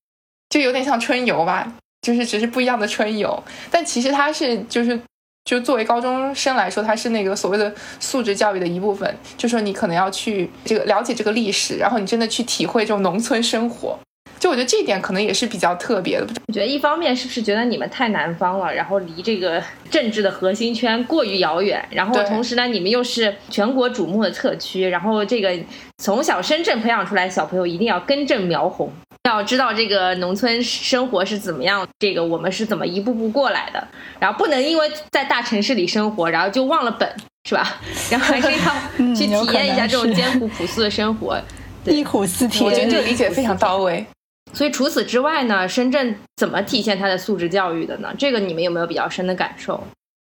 [0.49, 3.43] 就有点像春游吧，就是只是不一样的春游。
[3.71, 5.01] 但其实它是就是
[5.45, 9.17] 就作为高中生来说，它是那个所谓的素质教育的一部分。
[9.37, 13.99] 就说你可能要去这个了解这个历史，然后你真的去体会这种农村生活。
[14.39, 16.27] 就我觉得这一点可能也是比较特别的。
[16.47, 25.57] 我觉得一方面是不是觉得你们太南方了，然后离这个政治的核心圈过于遥远，然后同时呢，你们又是全国瞩目的特区，然后这个
[25.99, 28.93] 从小深圳培养出来小朋友一定要根正苗红，
[29.25, 33.89] 要知道这个农村生活是怎么样，这个我们是怎么一步步过来的，
[34.21, 37.11] 然后不能因为在大城市里生活，然后就忘了本，
[37.49, 37.81] 是吧？
[38.11, 38.59] 然后还是要
[39.15, 41.41] 去体验一下这种艰苦朴素的生活，
[41.87, 42.63] 忆苦思甜。
[42.63, 44.05] 我觉得这个理解非常到位。
[44.53, 48.15] 所以除此之外呢，深圳怎么体现它的素质教育的呢？
[48.19, 49.83] 这个你们有没有比较深的感受？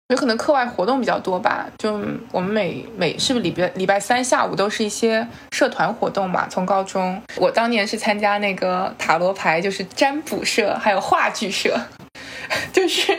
[0.09, 1.65] 有可能课外活动比较多吧。
[1.77, 1.93] 就
[2.31, 6.47] 我们每每是不是礼拜礼拜三下午都是一些社团活动嘛？
[6.47, 11.77] 从高中，我当年是参加那个塔罗牌，就是占卜社，还有话剧社，
[12.71, 13.17] 就是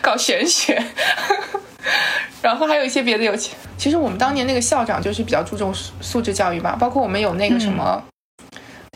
[0.00, 0.82] 搞玄学。
[2.40, 3.54] 然后还有一些别的有趣。
[3.76, 8.02] 其实我们当年那个校长就是比较注重素质教育吧，包括我们有那个什么。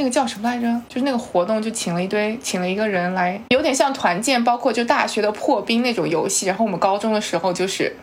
[0.00, 0.66] 那个叫什么来着？
[0.88, 6.46] 就是那个活动，就请了一堆，请了一个人来，有点像团建，包括就大学的破冰那种游戏。
[6.46, 7.94] 然后我们高中的时候就是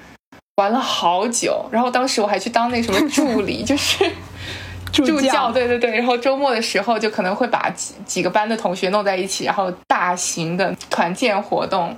[0.57, 4.05] 玩了好久，然后当时我还去当那什么助理， 就是
[4.91, 5.97] 助教，对对对。
[5.97, 11.97] 然后周末的时候就可能会把几几个班的同学弄在一起，然后大型的团建活动。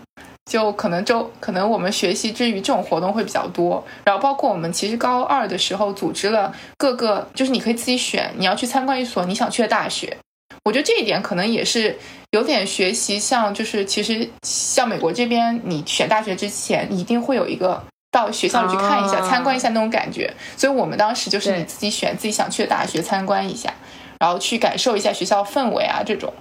[0.49, 10.17] 就可能就可能我们学习之余这种活动会比较多，然后包括我们其实高二的时候组织了各个，就是你可以自己选你要去参观一所你想去的大学。
[10.65, 11.95] 我觉得这一点可能也是
[12.31, 20.33] 有点学习，像就是其实像美国这边，你选大学之前一定会有一个到学校里去看一下、参观一下那种感觉。
[20.57, 23.71] 所以我们当时就是你自己选自己想去的大学参观一下，
[24.19, 26.33] 然后去感受一下学校氛围啊这种。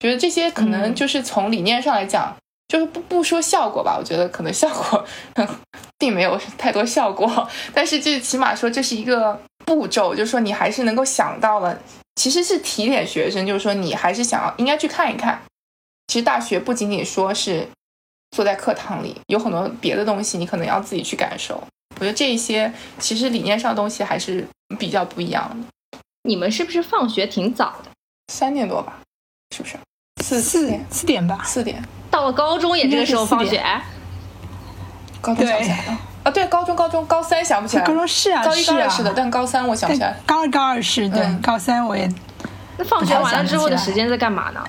[0.00, 2.36] 觉得这些可能就是从理念上来讲。
[2.68, 5.06] 就是不不说效果吧，我觉得可能效果
[5.98, 11.78] 并没有太多效果，但是这起码说这是一个步骤，就是说你还是能够想到了，
[12.16, 15.42] 其实是提点学生，就是说你还是想要应该去看一看。
[16.08, 17.66] 其实大学不仅仅说是
[18.30, 21.62] 坐在课堂里，有很多别的东西，你可能要自己去感受。
[21.96, 24.46] 我觉得这一些其实理念上的东西还是
[24.78, 25.98] 比较不一样的。
[26.24, 27.90] 你们是不是放学挺早的？
[28.32, 29.00] 三点多吧，
[29.54, 29.76] 是不是？
[30.40, 30.86] 四四点。
[30.90, 31.82] 四点吧，四点。
[32.10, 33.62] 到了高中也这个时候放学，
[35.20, 35.98] 高中想起来了。
[36.22, 36.30] 啊！
[36.30, 40.16] 对，高中高中高三想不起来，高中是啊，高一高二是的，但高三我想不起来。
[40.24, 42.08] 高二高二是对，高三我也。
[42.78, 44.64] 那放学完了之后的时间在干嘛呢？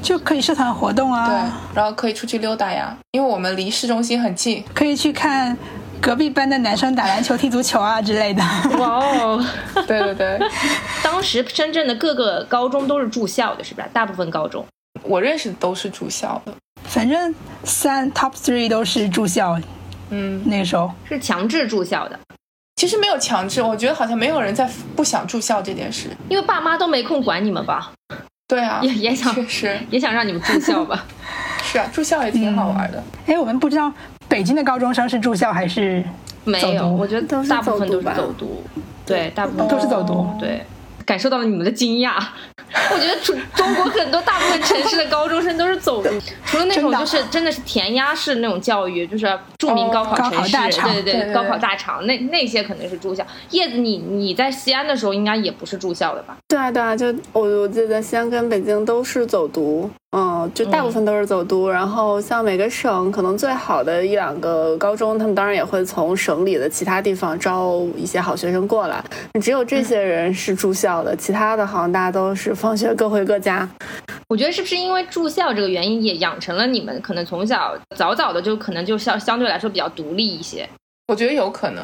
[0.00, 1.36] 就可以社团活动啊，对，
[1.74, 5.56] 然后可以出去溜达呀，因为我们离市中心很近，可以去看
[6.00, 8.42] 隔壁班的男生打篮球、踢足球啊之类的。
[8.78, 9.44] 哇哦，
[9.88, 10.38] 对对对，
[11.02, 13.88] 当时深圳的各个高中都是住校的，是不是？
[13.92, 14.64] 大部分高中，
[15.02, 16.52] 我认识的都是住校的。
[16.84, 17.34] 反正
[17.64, 19.58] 三 top three 都是住校，
[20.10, 22.18] 嗯，那个时候是强制住校的。
[22.76, 27.92] 其实没有强制，我觉得好像没有人在不想住校这件事，因为爸妈都没空管你们吧？
[28.46, 31.04] 对啊，也也想确实也想让你们住校吧？
[31.64, 33.02] 是啊，住校也挺好玩的。
[33.26, 33.90] 哎，我们不知道
[34.28, 36.04] 北京的高中生是住校还是
[36.44, 36.86] 没有？
[36.88, 38.62] 我觉得大部分都是走读，
[39.06, 40.28] 对，大部分都是走读。
[40.38, 40.62] 对，
[41.04, 42.14] 感受到了你们的惊讶。
[42.90, 46.08] 我觉得中中国很多大部分城市的高中生都是走读，
[46.44, 50.52] 除了那种就是真的是填鸭式那种教育，就是著名高考城市，
[50.82, 53.24] 对对对，高考大厂，那那些肯定是住校。
[53.50, 56.36] 叶子，你你在西安的时候应该也不是住校的吧？
[56.48, 59.88] 对啊对啊，就我我记得西安跟北京都是走读。
[60.16, 69.04] 嗯，就大部分都是走读，然后像每个省可能最好的一两个高中，他们当然也会从省里的其他地方招一些好学生过来。
[69.42, 73.68] 只有这些人是住校的，其他的好像大家都是放学各回各家。
[74.28, 80.68] 我觉得是不是因为住校这个原因，也养成了你们可能从小早早的就可能就相相对来说比较独立一些？
[81.08, 81.82] 我觉得有可能，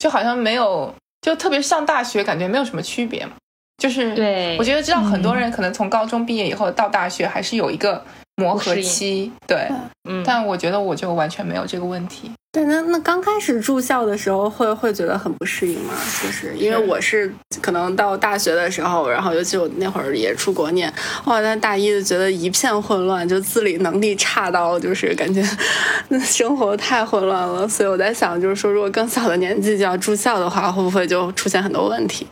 [0.00, 3.32] 就好像没有，就特别上大学感觉没有什么区别嘛。
[3.78, 8.02] 就是对，我觉得知道很多人可能从高中毕业以后到大学还是有一个
[8.36, 9.68] 磨合期，对，
[10.08, 12.30] 嗯，但我觉得我就完全没有这个问题。
[12.50, 15.92] 对，那那刚开始住校的时候会会觉得很不适应吗？
[16.22, 20.92] 就是因为我是可能到大学的时候，然后尤其我那会儿也出国念，
[21.26, 25.44] 哇，那大一就觉得一片混乱，就自理能力差到就是感觉
[26.08, 27.68] 那生活太混乱了。
[27.68, 32.26] 所以我在想，就是说如果更小的年纪就要住校的话，会不会就出现很多问题？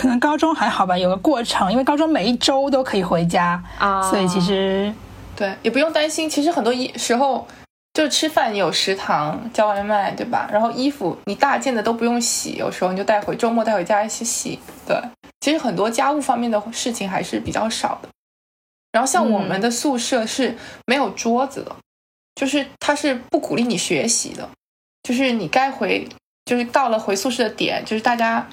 [0.00, 4.90] 可能高中还好吧，有个过程，因为高中每一周都可以回家啊，所以其实
[5.36, 6.28] 对也不用担心。
[6.28, 7.46] 其实很多一时候
[7.92, 10.48] 就吃饭有食堂叫外卖，对吧？
[10.50, 14.58] 然后衣服你大件的都不用洗，有时候你就带回周末带回家一起洗。
[14.86, 14.98] 对，
[15.42, 18.08] 其实很多家务方面的事情还是比较少的。
[18.92, 21.76] 然后像我们的宿舍是没有桌子的，
[22.36, 24.48] 就是他是不鼓励你学习的，
[25.02, 26.08] 就是你该回
[26.46, 28.48] 就是到了回宿舍的点，就是大家。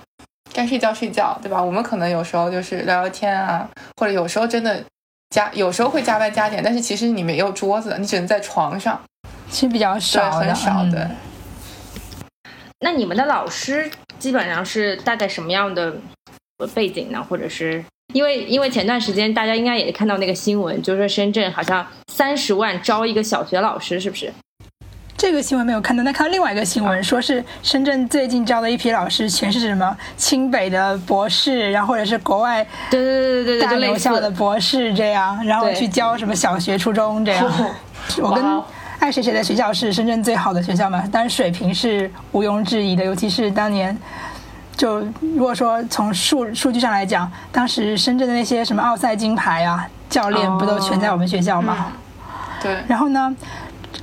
[0.57, 1.61] 该睡觉睡觉，对吧？
[1.61, 4.83] 我们可能有时候就是聊聊天啊，或者有时候真的
[5.29, 8.99] 加，有时候会加班加点，但是其实你没有桌子，你只能在床上，
[9.51, 11.11] 其实比较少，很少的。
[12.79, 13.87] 那你们的老师
[14.17, 15.95] 基本上是大概什么样的
[16.73, 17.23] 背景呢？
[17.29, 17.85] 或者是
[18.15, 24.33] 因为因为前段时间大家应该也看到那个新闻，就是说深圳好像三十万招一个小学老师，是不是？
[25.17, 37.51] 这个新闻没有看到，那看到另外一个新闻，说是深圳最近招的一批老师，全是什么清北的博士，然后或者是国外对对对对对大留校的博士这样，然后去教什么小学、初中这样。
[38.21, 38.63] 我跟
[38.99, 43.97] 爱谁谁的学校是深圳最好的学校嘛，但是水平是毋庸置疑的，尤其是当年，
[44.75, 51.87] 就如果说从数数据上来讲，当时深圳的那些什么奥赛金牌啊，教练不都全在我们学校吗？
[52.61, 52.77] 对。
[52.87, 53.35] 然后呢？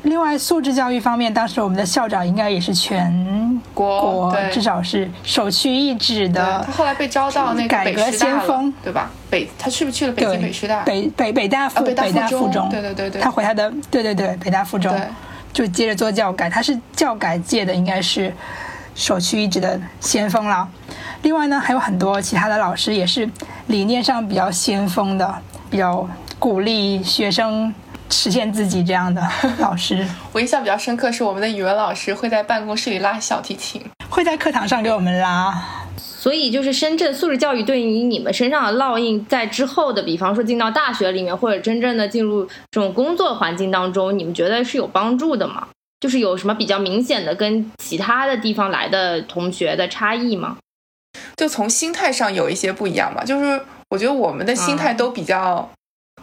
[0.04, 6.62] 另外，素质教育方面，当时我们的校长应该也是全国至少是首屈一指的。
[6.66, 9.10] 他后来被招到那个改革先锋，对吧？
[9.30, 10.82] 北，他去不去了北京北师大？
[10.82, 13.22] 北北北大附北大附中，对对对对。
[13.22, 14.94] 他回他的，对对对，北大附中，
[15.54, 16.50] 就接着做教改。
[16.50, 18.30] 他是教改界的，应该是
[18.94, 20.68] 首屈一指的先锋了。
[21.22, 23.26] 另外呢，还有很多其他的老师也是
[23.68, 25.34] 理念上比较先锋的，
[25.70, 26.06] 比较
[26.38, 27.72] 鼓励学生。
[28.14, 29.20] 实现自己这样的
[29.58, 35.52] 老师，我印象比较深刻是我们的语文老师会在办公室里拉小提琴，会在课堂上给我们拉。
[35.98, 45.66] 所以就是深圳素质教育对于你们身上的烙印，在之后的，比方说进到大学里面，或者真正的进入这种工作环境当中，你们觉得是有帮助的吗？
[46.00, 50.56] 就是有什么比较明显的跟其他的地方来的同学的差异吗？
[51.36, 53.24] 就从心态上有一些不一样吧。
[53.24, 53.60] 就是
[53.90, 55.68] 我觉得我们的心态都比较。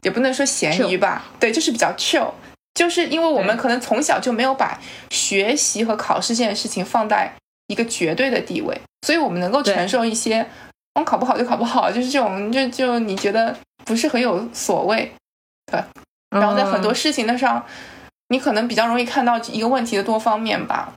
[0.02, 2.32] 也不能说咸鱼吧，对，就是比较 chill，
[2.74, 4.80] 就是因为我们可能从小就没有把
[5.10, 7.32] 学习和考试这件事情放在
[7.68, 10.46] 一个绝对的地位，所以我们能够承受一些，
[10.96, 15.12] 我考不好就考不好，就是这种，就就你觉得不是很有所谓，
[15.72, 15.84] 对，
[16.30, 17.64] 然后在很多事情的上，
[18.30, 20.94] 你可能比较容易看到一个问题的多方面吧，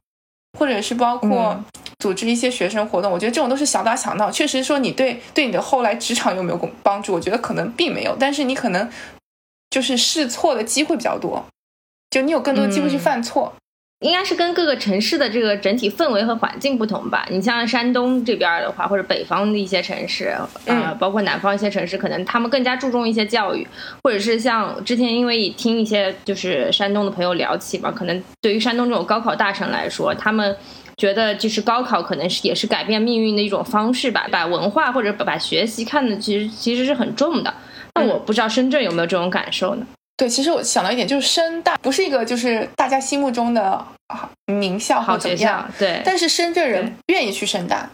[0.59, 1.63] 或者是包括。
[2.05, 4.31] 组织一些学生活动，我觉得这种都是小打小闹。
[4.31, 7.15] 确实说你对对你的后来职场有没有帮助？
[7.15, 8.87] 我觉得可能并没有，但是你可能
[9.71, 11.43] 就是试错的机会比较多，
[12.11, 13.55] 就你有更多机会去犯错。
[14.01, 17.27] 应该是跟各个城市的这个整体氛围和环境不同吧。
[17.31, 20.37] 你像山东这边的话，或者北方的一些城市，
[20.67, 23.67] 呃，包括南方一些城市，可能他们更加注重一些教育，
[24.03, 30.55] 或者是像之前因为听一些就是山东的朋友聊起嘛，可能对于山东这种高考大省来说，他们。
[30.97, 37.53] 觉得就是高考可能是也是改变命运的一种方式吧，把文化或者把学习看的其实其实是很重的。
[37.95, 39.87] 那我不知道深圳有没有这种感受呢？
[40.17, 43.85] 对，其实我想到一点，就是深大不是一个就是大家心目中的
[44.47, 46.01] 名校或怎么样，对。
[46.05, 47.91] 但是深圳人愿意去深大。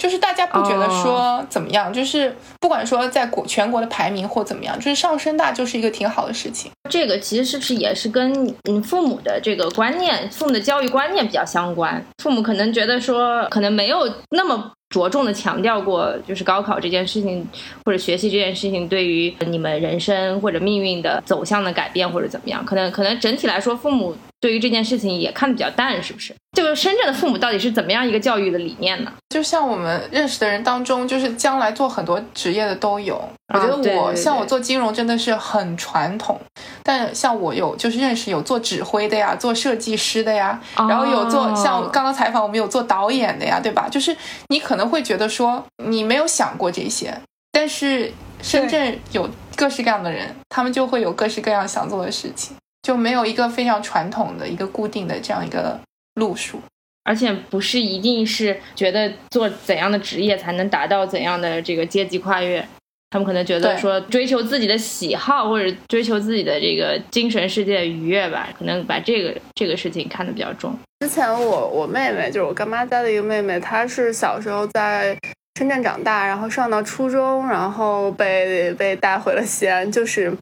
[0.00, 6.72] 就是大家不觉得说怎么样，就是不管说在国全国的排名或怎么样，就是上深大就是一个挺好的事情。
[6.88, 8.32] 这个其实是不是也是跟
[8.64, 12.02] 嗯父母的这个观念、父母的教育观念比较相关？
[12.22, 17.46] 父母可能觉得说，可能没有那么着重的强调过，就是高考这件事情
[17.84, 22.64] 或者学习这件事情对于你们人生或者命运的走向的改变或者怎么样？
[22.64, 26.34] 可能可能整体来说，父母对于这件事情也看得比较淡，是不是？
[26.56, 29.12] 就是深圳的父母到底是怎么样一个教育的理念呢？
[29.28, 33.22] 就像我们认识的人当中，就是将来做很多职业的都有。
[33.54, 36.40] 我觉得我像我做金融真的是很传统，
[36.82, 43.88] 但像我有就是认识有做指挥的呀，做设计师的呀，然后有做像刚刚采访我们有做导演的呀，对吧？
[43.88, 44.16] 就是
[44.48, 47.14] 你可能会觉得说你没有想过这些，
[47.52, 48.12] 但是
[48.42, 55.80] 深圳有各式各样的人，他们就会有各式各样想做的事情，就没有一个非常传统的一个固定的这样一个
[56.14, 56.60] 路数。
[57.02, 62.64] 而且不是一定是觉得做怎样的职业才能达到怎样的这个阶级跨越，
[63.08, 70.78] 他们可能觉得说追求自己的喜好或者追求自己的这个精神世界愉悦吧，可能把这个这个事情看得比较重。
[71.00, 75.16] 之前我我妹妹就是我干妈家的一个妹妹，她是小时候在
[75.58, 80.32] 深圳长大，然后上到初中，然后被被带回了西安，就是。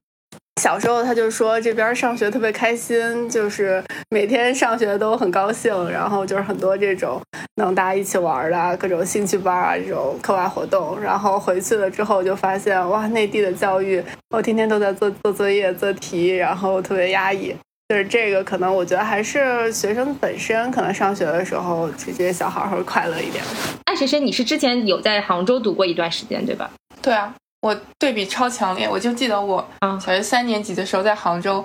[0.58, 7.20] 小时候他就说这边上学特别开心，就是每天上学都很高兴，然后就是很多这种
[7.56, 11.00] 能大家一起玩的各种兴趣班啊，这种课外活动。
[11.00, 17.54] 然后回去了之后就发现，哇，内地的教育，我天天都在做做作业、做题，然后特别压抑。
[17.88, 23.42] 就是这个，可能我觉得还是学生本身可能上学的时候，这些小孩会快乐一点。
[23.84, 26.70] 爱谁谁，你是之前有在杭州读过一段时间，对吧？
[27.00, 27.32] 对啊。
[27.60, 31.64] 我对比超强烈，我就记得我小学三年级的时候在杭州，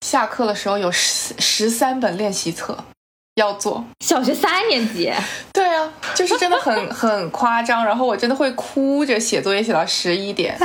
[0.00, 2.76] 下课的时候有十十三本练习册。
[3.36, 3.82] 要做。
[4.00, 5.12] 小学三年级，
[5.52, 10.56] 对啊，就是真的很 很夸张，然后我真的会哭着写作业写到十一点，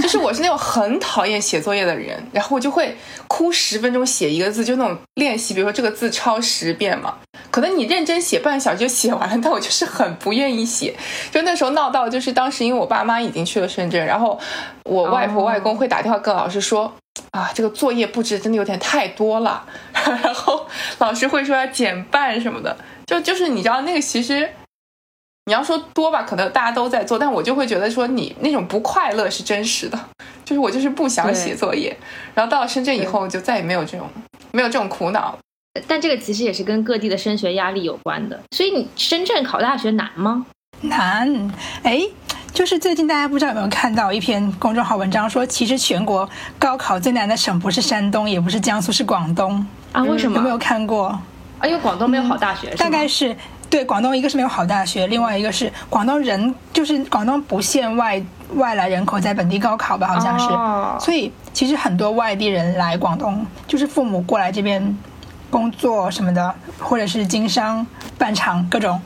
[0.00, 2.96] 就是我是那种很讨厌写作业的人，然后我就会
[3.28, 7.14] 哭十分钟写一个字，就那种练习，比如说这个字抄十遍嘛，
[7.50, 10.94] 可能你认真写半小时就写完了，但我就是很不愿意写，
[11.32, 14.38] 就那时候闹到就是当时因为我爸妈已经去了深圳，然后
[14.84, 16.92] 我外婆外公会打电话跟老师说。
[17.32, 20.66] 啊，这个作业布置真的有点太多了， 然后
[20.98, 22.76] 老师会说要减半什么的，
[23.06, 24.48] 就就是你知道那个其实
[25.46, 29.98] 你要说多吧，可能大家都在做，但我就会觉得说你那种不快乐是真实的，
[30.44, 31.96] 就是我就是不想写作业，
[32.34, 34.08] 然后到了深圳以后就再也没有这种
[34.52, 35.38] 没有这种苦恼。
[35.88, 40.44] 但这个其实也是跟各地的升学压力有关的，所以你深圳考大学难吗？
[40.82, 41.50] 难，
[41.82, 42.02] 哎。
[42.52, 46.28] 就是最近大家不知道有没有看到一篇公众号文章，说其实全国
[46.58, 50.02] 高考最难的省不是山东，也不是江苏，是广东啊？
[50.02, 50.36] 为什么？
[50.36, 51.06] 有没有看过？
[51.58, 52.68] 啊，因为广东没有好大学。
[52.74, 53.34] 大概是
[53.70, 58.22] 对广东一个是没有好大学，另外一个是广东人就是广东不限外
[58.54, 61.04] 外来人口在本地高考吧，好像是。
[61.04, 64.94] 所以其实很多外地人来广东，就是父母过来这边
[65.48, 67.86] 工作什么的，或者是经商
[68.18, 69.00] 办厂各种，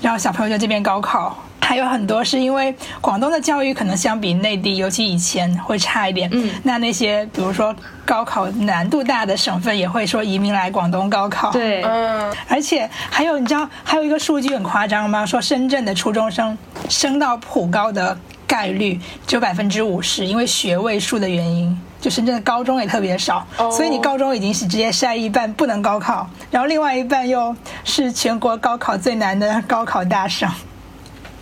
[0.00, 1.36] 然后小朋友在这边高考。
[1.62, 6.28] 还有很多是因为广东的教育可能相比内地，尤其以前会差一点。
[6.32, 11.50] 嗯，那那些比如说高考难度大的省份，也会说移民来广东高考。
[11.50, 15.24] 对，嗯，而且还有你知道还有一个数据很夸张吗？
[15.24, 16.58] 说深圳的初中生
[16.90, 30.50] 升到普高的概率只有百分之五十，因为学位数的原因，就深圳的高中也特别少，所以你高中已经是直接筛一半不能高考，然后另外一半又是全国高考最难的高考大省。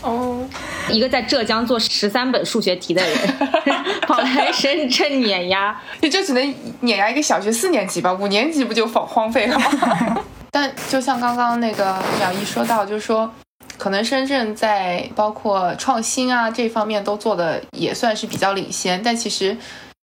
[0.02, 0.48] 哦，
[0.88, 3.18] 一个在浙江做十三本数学题的人，
[4.08, 10.24] 跑来深圳碾压，也就只能碾压一个小学四年级吧，五年级不就荒荒废了吗？
[10.50, 13.30] 但就像刚刚那个苗一说到，就是说，
[13.76, 19.56] 可能深圳在包括创新啊这方面都做的也算是比较领先，但其实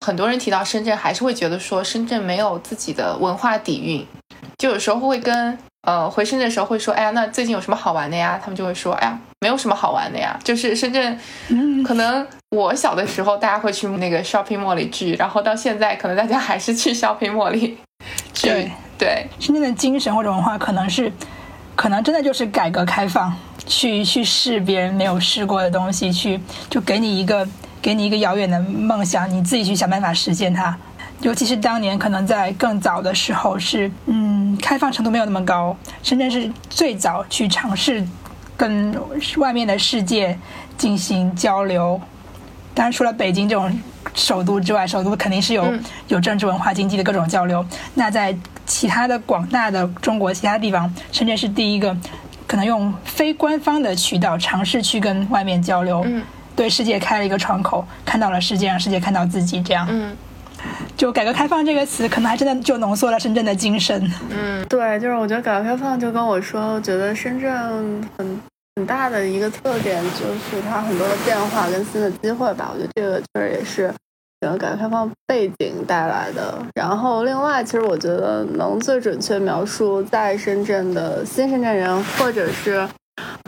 [0.05, 4.05] 很多人提到深圳，还是会觉得说深圳没有自己的文化底蕴，
[4.57, 5.57] 就有时候会跟。
[5.85, 8.39] 呃，回深圳的时候会说，哎呀，那最近有什么好玩的呀？
[8.41, 10.39] 他们就会说，哎呀，没有什么好玩的呀。
[10.41, 11.19] 就是深圳，
[11.83, 17.77] 可能我小的时候大家会去那个 shopping mall 里聚，然后到现在可能大家还是去 shopping mall 里
[18.33, 18.71] 聚。
[18.97, 21.11] 对，深圳的精神或者文化可能是，
[21.75, 23.33] 可能真的就是改革开放，
[23.65, 26.39] 去去试别人没有试过的东西，去
[26.69, 27.45] 就给你一个
[27.81, 30.77] 给你一个遥远的梦想，你自己去想办法实现它。
[31.21, 35.75] 尤其是当年可能在更早的时候是，嗯，开放程度没有那么高。
[36.01, 38.05] 深圳是最早去尝试
[38.57, 38.95] 跟
[39.37, 40.37] 外面的世界
[40.77, 41.99] 进行交流。
[42.73, 43.71] 当然，除了北京这种
[44.13, 45.71] 首都之外，首都肯定是有
[46.07, 47.65] 有政治、文化、经济的各种交流。
[47.93, 48.35] 那在
[48.65, 51.95] 其他的广大的中国其他地方，深圳是第一个
[52.47, 56.05] 可能用非官方的渠道尝试去跟外面交流，
[56.55, 59.87] 对世界开了一个窗口，看到了世界，让世界看到自己，这样。
[60.95, 64.09] 就改革开放这个词，可能还真的就浓缩了深圳的精神。
[64.30, 67.51] 嗯，对，就是我觉得改革开放就跟我说，我觉得深圳
[68.18, 68.41] 很
[68.76, 72.72] 很大的一个特点就是它很多的变化跟新的机会吧。
[72.74, 73.93] 我觉得这个确实也是
[74.41, 76.57] 整个改革开放背景带来的。
[76.76, 82.88] 然后另外，其实我觉得能最准确描述在深圳的新深圳人，或者是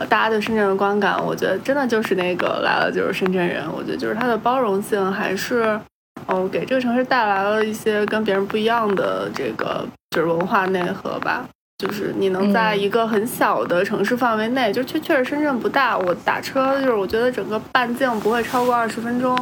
[0.08, 3.64] 大家对深圳的观感，我觉得真的就是那个来了就是深圳人。
[3.72, 5.80] 我觉得就是它的包容性还是。
[6.26, 11.44] 哦，给这个城市带来了一些跟别人不一样的这个就是文化内核吧。
[11.78, 19.38] 就是你能在一个很小的城市范围内，就确确实深圳不大，我打车就是我觉得整个半径不会超过二十分钟，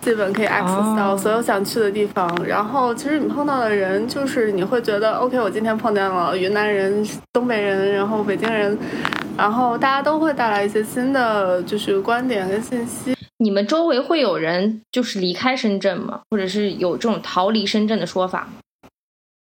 [0.00, 2.32] 基本可以 access 到所有想去的地方。
[2.46, 8.78] 然后其实你碰到的人，就是你会觉得 OK，我今天碰见了云南人、东北人，然后北京人，
[9.36, 13.12] 然后大家都会带来一些新的就是观点跟信息。
[13.42, 16.20] 你们周围会有人就是离开深圳吗？
[16.30, 18.48] 或者是有这种逃离深圳的说法？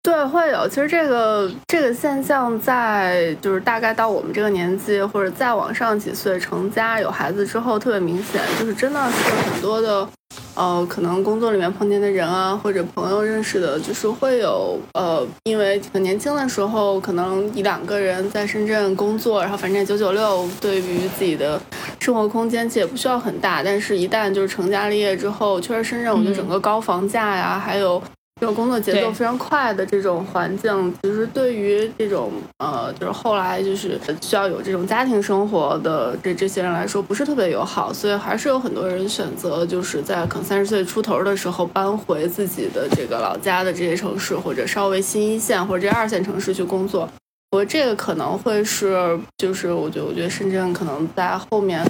[0.01, 0.67] 对，会有。
[0.67, 10.07] 其实这个这个现象在就是大概到我们这个年纪，或者再往上几岁成家有孩子之后，特别明显，就是真的是很多的。
[10.55, 21.59] 呃，可能工作里面碰见的人啊，或者朋友认识的，就是会有呃，因为很年轻的时候，可能一两个人在深圳工作，然后反正九九六，对于自己的
[21.99, 28.01] 生活空间其实也不需要很大，但是一旦就是成家立业之后，确实深圳，我觉得整个高房价呀，还有。
[28.39, 37.91] 这种工作节奏非常快的这种环境，其实对于这种呃，就是后来就是需要有这种家庭生活的这这些人来说，不是特别友好。
[37.91, 47.09] 所以还是有很多人选择就是在可能三十岁出头的时候搬回自己的这个老家的这些城市，或者稍微新一线或者这二线城市去工作。
[47.51, 51.85] 我这个可能会是，就是我觉得，我觉得深圳可能在后面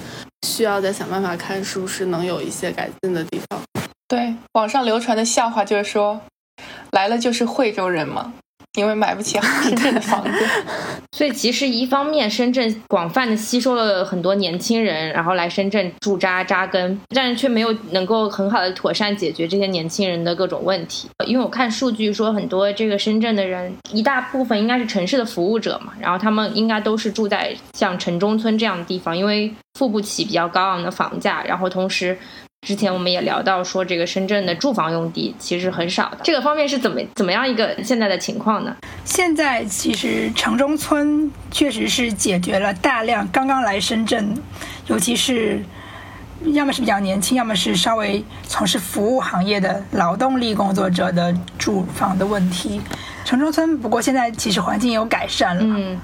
[0.46, 3.60] 需要再想办法看是不是能有一些改进的地方。
[4.08, 6.20] 对，网上流传的笑话就是说。
[6.92, 8.32] 来了就是惠州人嘛，
[8.74, 10.30] 因为买不起深圳的 房子，
[11.12, 21.08] 所以其实一方面深圳广泛的吸收了很多年轻人，然后来深圳驻扎扎根，但是却没有能够很好的妥善解决这些年轻人的各种问题。
[21.26, 32.16] 因为我看数据说，很多这个深圳的人，一大部分应该是城市的服务者嘛，然后他们应该都是住在像城中村这样的地方，因为付不起比较高昂的房价，然后同时。
[32.66, 38.76] 之前我们也聊到说，这个深圳的住房用地其实很少的，这个方面是怎么怎么样一个现在的情况呢？
[39.02, 44.36] 现在其实城中村确实是解决了大量刚刚来深圳，
[44.88, 45.64] 尤其是
[46.52, 52.78] 要么是比较年轻，要么是稍微从事服务行业的劳动力工作者的住房的问题。
[53.24, 55.62] 城中村不过现在其实环境有改善了。
[55.64, 55.98] 嗯。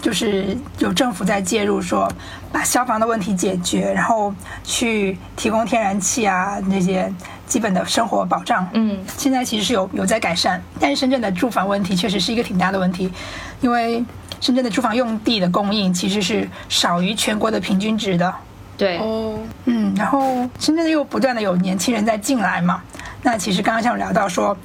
[0.00, 2.10] 就是有政府在介入，说
[2.50, 7.12] 把消防的问题解决，然后去提供天然气啊那些
[7.46, 8.66] 基本的生活保障。
[8.72, 13.12] 嗯，现在其实是有有在改善，但是深圳的住房问题确实是一个挺大的问题，
[13.60, 14.02] 因为
[14.40, 18.34] 深圳的住房用地的供应其实是少于全国的平均值的。
[18.78, 22.82] 对，哦，嗯，然后深圳又不断的有年轻人在进来嘛，
[23.22, 24.56] 那其实刚刚像聊到说。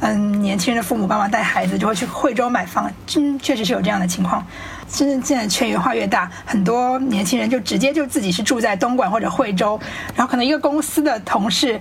[0.00, 4.44] 嗯，年轻人的父母帮忙带孩子，就会去惠州买房，真确实是有这样的情况。
[4.88, 9.78] 现在现在圈越画越大，很多年轻人就直接就自己是住在东莞或者惠州，
[10.16, 11.80] 然后可能一个公司的同事，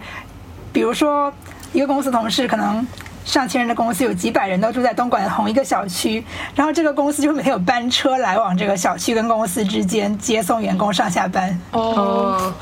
[0.73, 1.33] 比如说
[1.71, 2.85] 一个公司同事，可能
[3.23, 11.57] 上千人的公司有几百人都住在东莞的同一个小区，然后这个公司就每天有班车来往这个小区跟公司之间接送员工上下班。
[11.71, 12.53] 哦。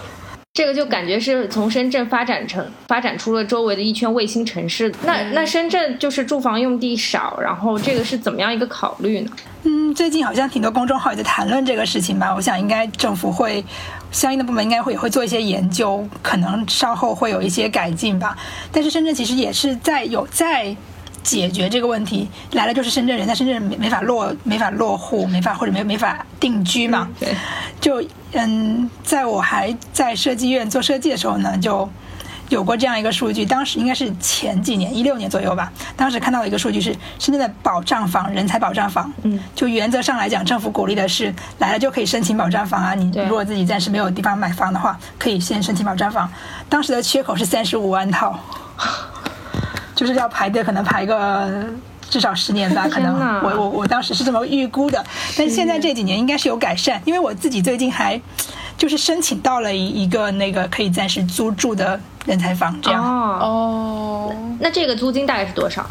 [0.57, 4.91] 这个就感觉是从深圳发展成发展出了周围的一圈卫星城市。
[5.03, 9.29] 那那深圳就是住房用地少，然后这个是怎么样一个考虑呢？
[9.65, 12.33] 嗯，最近好像挺多公众号也在谈论这个事情吧。
[12.33, 13.63] 我想应该政府会
[14.11, 18.35] 相应的部门应该会也会做一些研究，可能稍后会有一些改进吧。
[18.71, 20.75] 但是深圳其实也是在有在。
[21.28, 27.09] 解决这个问题来了就是深圳人，在深圳没没法落没法落户，没法或者没没法定居嘛。
[27.19, 27.36] 对，
[27.82, 28.01] 就
[28.32, 31.89] 嗯，在我还在设计院做设计的时候呢，就
[32.47, 33.43] 有过这样一个数据。
[33.45, 35.69] 当时应该是前几年，一六年左右吧。
[35.97, 39.11] 当时看到一个数据是深圳的保障房，人才保障房。
[39.23, 42.93] 嗯，就原则上来讲，政府鼓励的是来了就可以申请保障房啊。
[42.93, 46.32] 你如果自己暂时没有地方买房的话，可以先申请保障房。
[46.69, 48.39] 当时的缺口是三十五万套。
[49.97, 51.65] 就是要排队，可能排个
[52.07, 53.17] 至少十年吧， 可能。
[53.43, 55.03] 我我我当时是这么预估的，
[55.35, 58.21] 但现在这几年应该是有改善，因为我自己最近还
[58.77, 63.03] 就是申请到了一一个那个可以暂时租住的人才房，这样。
[63.03, 65.83] 哦，那这个租金大概是多少？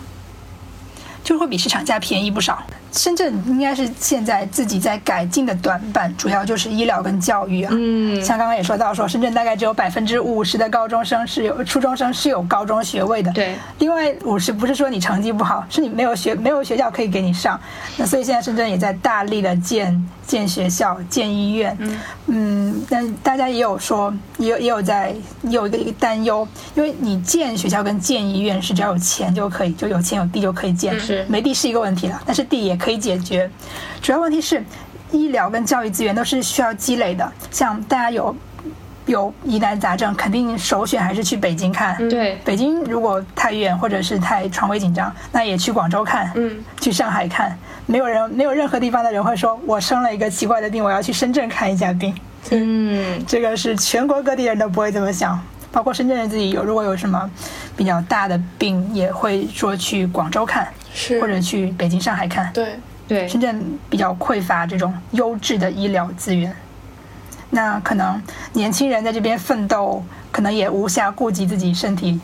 [1.25, 2.63] 就会比市场价便宜不少。
[2.93, 7.71] 深圳应该是现在自己在改进的短板，主要就是医疗跟教育啊。
[7.75, 13.31] 嗯，像刚刚也说到，说深圳大概只有百分之五十的高中生是有初中生是有高中学位的。
[13.33, 17.61] 对，另外五十不是说你成绩不好，是你没有学没有学校可以给你上。
[17.97, 21.77] 那所以现在深圳也在大力的建建学校、建医院。
[22.27, 33.51] 嗯，但大家也有说，也有也有在也有一个一个担忧，因为你建学校跟建医院是只要有钱就可以，就有钱有地就可以建，是没地是一个问题了，但是地也可以解决。
[34.01, 34.63] 主要问题是，
[35.11, 38.35] 医疗跟教育资源都是需要积累的，像大家有
[39.07, 41.97] 有疑难杂症，肯定首选还是去北京看。
[42.09, 47.57] 对，北京如果太远或者是太床位紧张，那也去广州看，嗯，去上海看。
[47.87, 52.13] 没有人，没有任何地方的人会说，我生了一个奇怪的病，我要去深圳看一下病。
[52.51, 55.41] 嗯，这个是全国各地人都不会这么想，
[55.77, 57.31] 包括深圳人自己有，如果有什么
[57.77, 62.51] 比较大的病，也会说去广州看，是或者去北京、上海看。
[62.55, 66.57] 对，对，深圳比较匮乏这种优质的医疗资源，
[67.51, 68.19] 那可能
[68.55, 70.03] 年轻人在这边奋斗，
[70.33, 72.19] 可能也无暇顾及自己身体。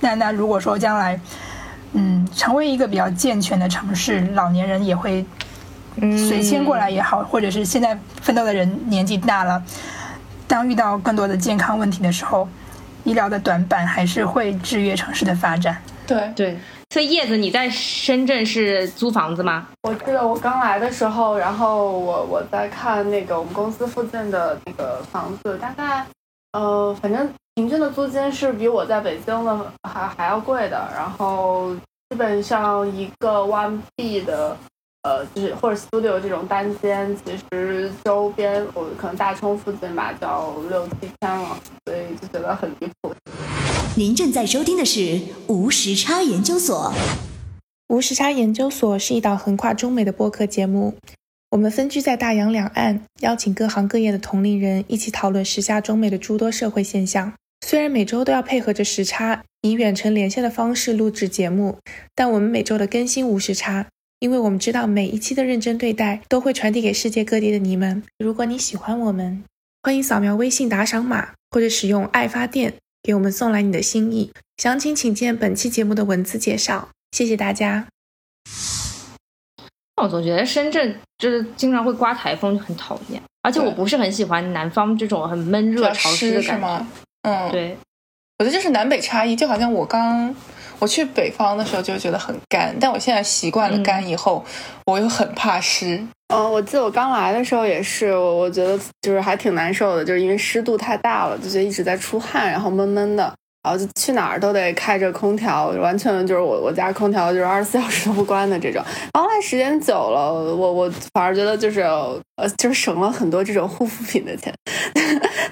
[0.00, 1.20] 那那如果说将来，
[1.92, 5.26] 嗯，成为一个比较健全的城市，老年人也会
[5.96, 9.62] 嗯随迁过来也好，或者是现在奋斗的人年纪大了，
[10.46, 12.48] 当遇到更多的健康问题的时候，
[13.04, 15.80] 医疗的短板还是会制约城市的发展。
[16.06, 16.58] 对，对。
[16.90, 19.66] 所以叶子，你在深圳是租房子吗？
[19.82, 26.06] 我记得我刚来的时候，然后我我在看那个我们公司附近的那个房子，大概
[26.52, 30.88] 呃，反正平均的租金是比我在北京的还还要贵的。
[30.94, 31.74] 然后
[32.08, 34.56] 基本上一个 one B 的
[35.06, 43.14] 呃，就是或者 studio 这种单间，其实周边我可能大冲附近吧，就要六七千了，所以就觉得很离谱。
[43.94, 46.92] 您正在收听的是无时差研究所。
[47.88, 50.96] 无时差研究所是一档横跨中美的播客节目，
[51.52, 57.32] 我们分居在大洋两岸，邀请各行各业的同龄人一起讨论时下中美的诸多社会现象。
[57.64, 61.78] 虽然每周都要配合着时差，以远程连线的方式录制节目，
[62.16, 63.86] 但我们每周的更新无时差，
[64.18, 68.02] 因为我们知道每一期的认真对待都会传递给世界各地的你们。
[68.18, 69.44] 如果你喜欢我们，
[69.82, 74.32] 欢迎扫描微信打赏码，或者使用爱发电给我们送来你的心意。
[74.56, 76.88] 详情请见本期节目的文字介绍。
[77.12, 77.86] 谢谢大家。
[80.00, 83.20] 我总觉得深圳就是经常会刮台风，就很讨厌。
[83.42, 86.54] 而且我不是很喜欢南方这种很闷热潮湿湿的感觉。
[86.54, 86.88] 是吗？
[87.22, 87.76] 嗯，，对，
[88.38, 90.34] 我觉得这是南北差异，就好像我刚
[90.78, 94.44] 我去北方的时候就觉得很干，但我现在习惯了干以后，
[94.86, 96.06] 我又很怕湿。
[96.34, 108.82] 哦，我记得我刚来的时候也是，我我觉得就是还挺难受的，就是因为湿度太大了，就觉得一直在出汗，然后闷闷的，然后就去哪儿都得开着空调，完全就是我我家空调就是二十四小时都不关的这种。
[109.14, 114.52] 然后后来时间久了，我我反而觉得就是呃，就是省了很多这种护肤品的钱，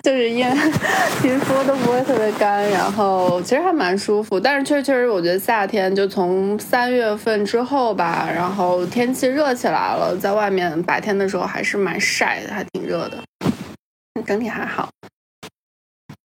[0.04, 0.46] 就是因
[1.22, 4.38] 皮肤都不会特别干，然后其实还蛮舒服。
[4.38, 13.16] 但是确实确实，我觉得夏天就从三月份之后吧，然后天气热起来了，在外面白天的时候还是蛮晒的，还挺热的，
[14.26, 14.90] 整体还好。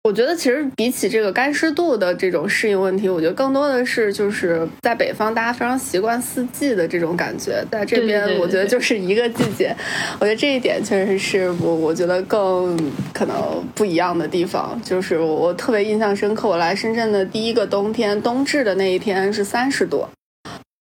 [0.05, 9.73] 我觉得其实比起这个干湿度的这种适应问题，我觉得更多的是就是在北方大家非常习惯四季的这种感觉，在这边我觉得就是一个季节，
[10.19, 12.77] 我觉得这一点确实是我我觉得更
[13.13, 20.05] 可能不一样的地方，就是我我特别印象深刻，我来深圳的第一个冬天，冬至的那一天是三十度。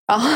[0.09, 0.29] 然后，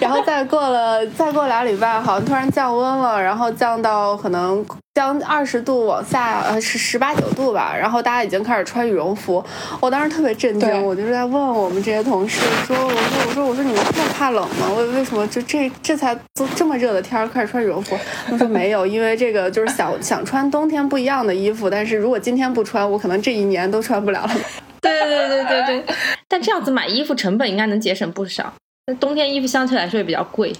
[0.00, 4.64] 然后再过了，再过俩礼拜，好像突然降温了，然后降到可能
[5.00, 7.74] 降二十度往下，呃，是十八九度吧。
[7.74, 9.42] 然后大家已经开始穿羽绒服，
[9.80, 14.70] 我当时特别震惊，我就是在问我们这些同事说，我说我说我说你们这么怕冷吗？
[14.76, 17.98] 为为什么就这这才都这么热的天儿开始穿羽绒服？
[18.26, 24.30] 他们说没有，因为这个就是想想穿冬天不一样的衣服，但是如果今天不穿，我可能这一年都穿不了了。
[24.82, 25.94] 对对对对对对。
[26.28, 28.52] 但这样子买衣服成本应该能节省不少。
[28.86, 30.52] 那冬天衣服相对来说也比较贵。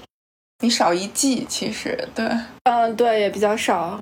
[0.63, 2.27] 你少一季，其实对，
[2.65, 3.99] 嗯，对，也比较少。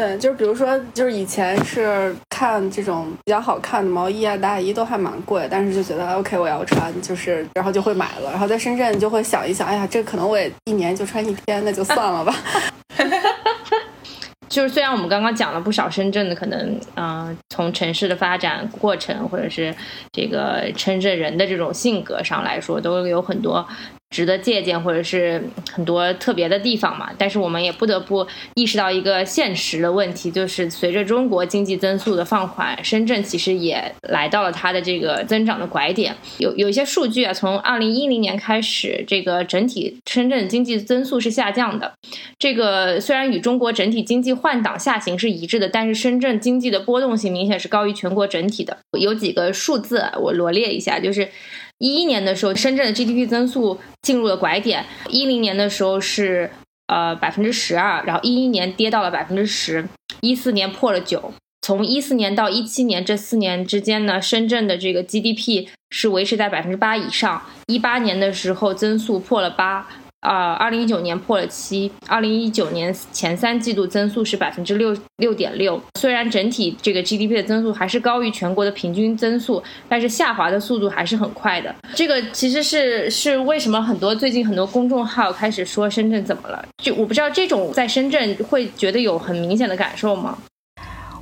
[0.00, 8.30] 对，就是比如说，就是以前是看这种比较好看的毛衣啊、大衣都还蛮贵，但是就觉得 OK 我要穿，就是然后就会买了。
[8.30, 12.32] 然后在深圳就会想一想，哎呀，这可能我也一年就穿一天，那就算了吧。
[14.48, 19.74] 就是虽然我们刚刚讲了不少深圳的可能，嗯、从城市的发展过程，或者是
[20.12, 23.66] 这个深圳人的这种性格上来说，都有很多
[24.10, 25.42] 值得借鉴，或者是
[25.72, 27.10] 很多特别的地方嘛。
[27.18, 36.14] 但是我们也不得不意识到一个现实的问题，就是随着中国经济增速的放缓，深圳其实也来到了它的这个增长的拐点。
[36.38, 41.92] 有有一些数据啊，从二零一零年开始，这个整体深圳经济增速是下降的。
[42.38, 48.78] 这个虽然与中国整体经济换挡下行是一致的，但是深圳经济的波动性明显是高于全国整体的。
[48.98, 51.28] 有几个数字我罗列一下，就是
[51.78, 56.50] 一一年的时候，深圳的 GDP 增速进入了拐点，一零年的时候是
[56.86, 59.88] 呃百分之十二，然后一一年跌到了百分之十，
[60.20, 61.32] 一四年破了九。
[61.60, 67.42] 从一四年到一七年这四年之间呢，深圳的这个 GDP 是维持在百分之八以上。
[67.66, 69.86] 一八年的时候增速破了八，
[70.28, 75.80] 啊，二零一九年破了七，二零一九年前三季度增速是百分之六六点六。
[75.98, 81.74] 虽然整体这个 GDP 的增速还是高于全国的平均增速，但是下滑的速度还是很快的。
[81.94, 86.62] 这个其实是是为什么很多最近很多公众号开始说深圳怎么了？
[86.82, 90.36] 就我不知道这种在深圳会觉得有很明显的感受吗？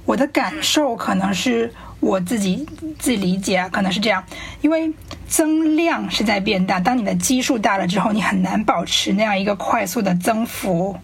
[0.05, 2.67] 我的感受可能是我自己
[2.99, 4.21] 自己理解，可能是这样，
[4.63, 4.93] 因为
[5.29, 10.97] 增量是在变大，当你的基数大了之后，你很难保持那样一个快速的增幅。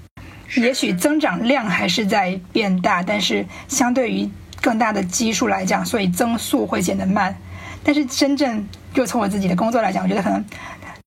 [0.56, 4.28] 也许增长量还是在变大，但是相对于
[4.60, 7.34] 更大的基数来讲，所以增速会显得慢。
[7.82, 10.44] 但是深圳，就从我自己的工作来讲，我觉得可能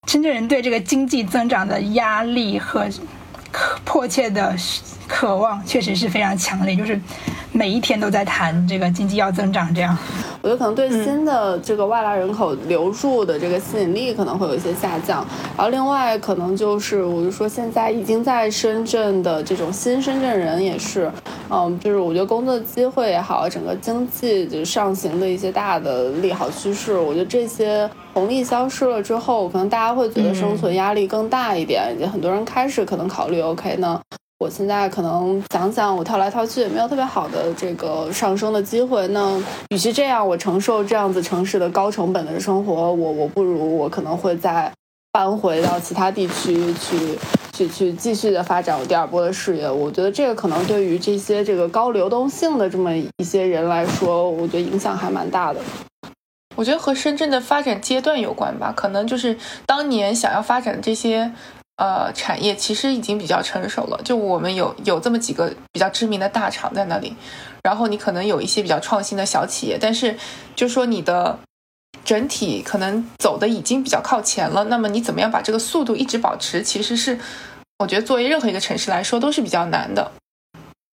[0.07, 2.89] 深圳人对这个经济增长的压力和
[3.84, 4.55] 迫切的
[5.07, 6.99] 渴望，确实是非常强烈，就是。
[7.51, 9.97] 每一天都在谈这个经济要增长，这样，
[10.45, 15.25] 我觉得可能对新的这个外来人口流入的这个吸引力可能会有一些下降。
[15.57, 21.11] 然后另外可能就是，我就说现在已经在深圳的这种新深圳人也是，
[21.49, 33.99] 嗯，就是我觉得工作机会也好，整个经济就上行的一些大的利好趋势，我觉得这些红利消失了之后，可能大家会觉得生存压力更大一点，也很多人开始可能考虑，OK 呢。
[34.45, 39.07] 我现在可能想想，我跳来跳去也没有特别好的这个上升的机会。
[39.07, 39.35] 那
[39.69, 44.71] 与其这样，我承受这样子城市的高成本的生活，我我不如我可能会再
[45.11, 47.17] 搬回到其他地区去，
[47.53, 49.67] 去去继续的发展我第二波的事业。
[49.67, 55.59] 我觉得这个可能对于这些这个高流动性的这么一些人来说，我觉得影响还蛮大的。
[56.55, 59.35] 我觉得和深圳的发展阶段有关吧，可能就是
[59.65, 61.31] 当年想要发展这些。
[61.78, 63.99] 呃，产业其实已经比较成熟了。
[64.03, 67.13] 就我们有有这么几个比较知名的大厂在那里，
[67.63, 70.15] 然后你可能有一些比较创新的小企业，但是
[70.55, 71.38] 就说你的
[72.05, 74.63] 整体可能走的已经比较靠前了。
[74.65, 77.19] 那么你怎么样把这个速度一直保持，其实是
[77.80, 80.11] 我觉得作为任何一个城市来说都是比较难的。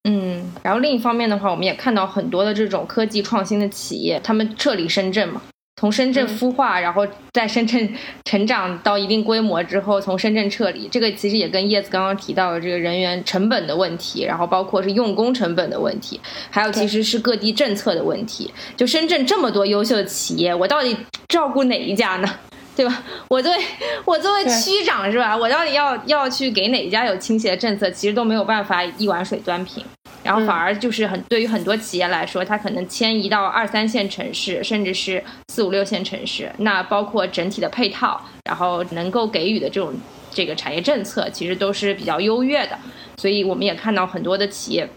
[0.05, 5.41] 嗯，然后另一方面的话，我们也看到很多的这种科技创新的企业，他们撤离深圳嘛。
[5.80, 7.89] 从深圳孵化，然后在深圳
[8.25, 16.19] 成长到一定规模之后，从深圳撤离，这个其实也跟叶子刚刚提到的这个人员成本的问题，然后包括是用工成本的问题，
[16.49, 18.53] 还有其实是各地政策的问题。
[18.75, 20.97] 就深圳这么多优秀的企业，我到底
[21.30, 22.30] 照顾哪一家呢？
[22.75, 23.01] 对吧？
[23.30, 23.57] 我作为
[24.03, 25.36] 我作为区长是吧？
[25.36, 27.89] 我到底要要去给哪一家有倾斜的政策？
[27.89, 29.82] 其实都没有办法一碗水端平。
[30.24, 36.51] 然后反而就是很对于很多企业来说，它可能迁移到二三线城市，甚至是四五六线城市。
[36.57, 39.93] 那包括整体的配套，然后能够给予的这种
[40.32, 42.78] 这个产业政策，其实都是比较优越的。
[43.17, 44.89] 所以我们也看到很多的企业，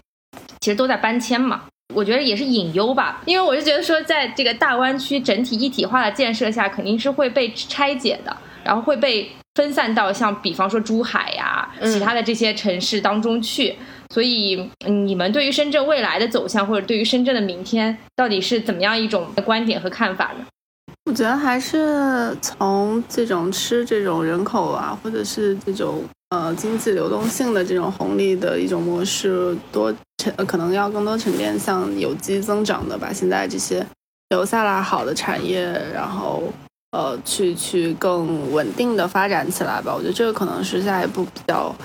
[0.59, 1.63] 其实都在搬迁嘛。
[1.93, 13.75] 我觉得也是隐忧吧，因为我是觉得说，在这个大湾区整体一体化的建设下，肯定是会被拆解的，然后会被分散到像比方说珠海呀，其他的这些城市当中去。
[14.13, 20.45] 所以，你们对于深圳未来的走向，或者对于深圳的明天，到底是怎么样一种观点和看法呢？
[21.05, 33.83] 我觉得还是从这种吃这种人口啊，或者是这种呃经济流动性的这种红利的一种模式，多沉可能要更多沉淀向有机增长的，吧现在这些
[34.29, 36.43] 留下来好的产业，然后
[36.93, 39.93] 呃去去更稳定的发展起来吧。
[39.93, 41.75] 我觉得这个可能是下一步比较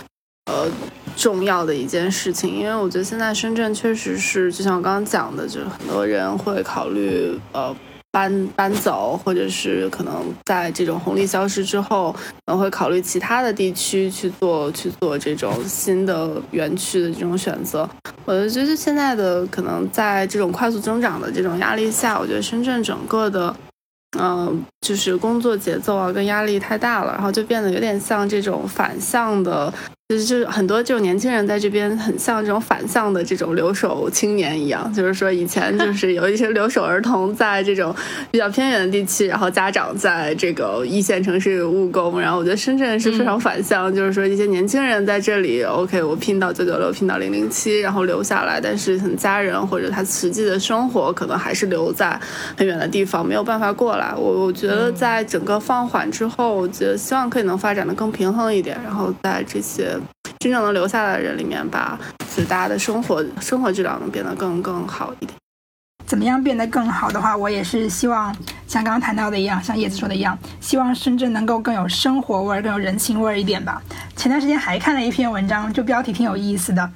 [0.46, 0.68] 呃。
[1.16, 7.74] 重要的一件事情，因为我觉得现在深圳确实是，就像我刚刚讲的，就是很多人会考虑呃
[8.12, 17.88] 搬搬走，或者是可能在这种红利消失之后，可能会考虑其他的地区去做去做这种新的园区的这种选择。
[18.24, 23.52] 我就觉得现在的可能在这种快速增长的这种压力下，我觉得深圳整个的
[24.16, 29.72] 嗯就是工作节奏啊跟压力太大了，然后就变得有点像这种反向的。
[30.08, 37.94] 就是就是很多这种年轻人在这边很像这种反向的这种留守青年一样，就是说以前就 是有一些留守儿童在这种
[38.30, 52.18] 比较偏远的地区，然后家长在这个一线城市务工，然后我觉得深圳是非常反向，就是说一些年轻人在这里，OK，我拼到九九六，拼到零零七，然后留下来，但是很家人或者他实际的生活可能还是留在
[52.56, 54.14] 很远的地方，没有办法过来。
[54.16, 59.97] 我我觉得在整个放缓之后，我觉得希望可以能发展的更平衡一点，然后在这些。
[60.38, 65.32] 真正能留下来的人里面，把就是大家的生活生活质量能变得更更好一点。
[66.06, 68.34] 怎么样变得更好的话，我也是希望
[68.66, 73.82] 像刚刚谈到的一样，像叶子说的一样，希望深圳能够更有生活味儿、更有人情味儿一点吧。
[74.16, 76.90] 前段时间还看了一篇文章，就标题挺有意思的。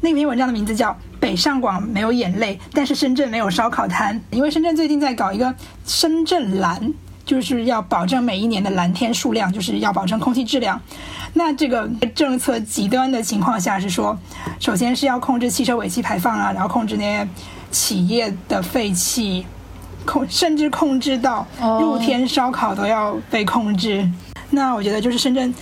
[0.00, 0.90] 那篇文章的名字叫
[1.20, 4.18] 《北上广没有眼泪，但是深圳没有烧烤摊》。
[4.30, 6.92] 因为深圳最近在搞一个深圳蓝，
[7.26, 10.80] 就是要保证每一年的蓝天数量，就是要保证空气质量。
[11.34, 14.16] 那这个政策极端的情况下是说，
[14.58, 17.28] 首先是要控制汽车尾气排放啊，然后控制那些
[17.70, 19.44] 企业的废气，
[20.06, 24.08] 控甚至控制到露天烧烤都要被控制。
[24.48, 25.52] 那我觉得就是深圳。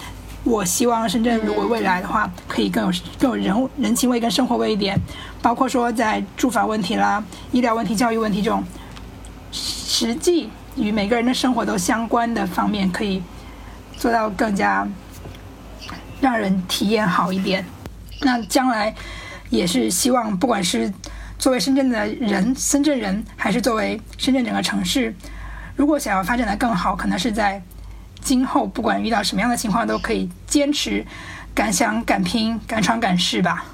[0.44, 4.94] 我希望深圳如果未来的话，可以更有更有人人情味跟生活味一点，
[5.40, 8.62] 包括说在住房问题啦、医疗问题、教育问题这种
[9.50, 13.22] 实际与每个人的生活都相关的方面，可以
[13.96, 14.86] 做到更加
[16.20, 17.64] 让人体验好一点。
[18.20, 18.94] 那将来
[19.50, 20.92] 也是希望，不管是
[21.38, 25.14] 作为深圳的人、深圳人，还是作为深圳整个城市，
[25.76, 27.62] 如果想要发展的更好，可能是在。
[28.20, 31.04] 今后不管遇到什么样的情况，都可以坚持、
[31.54, 33.66] 敢想敢拼、敢闯敢试吧。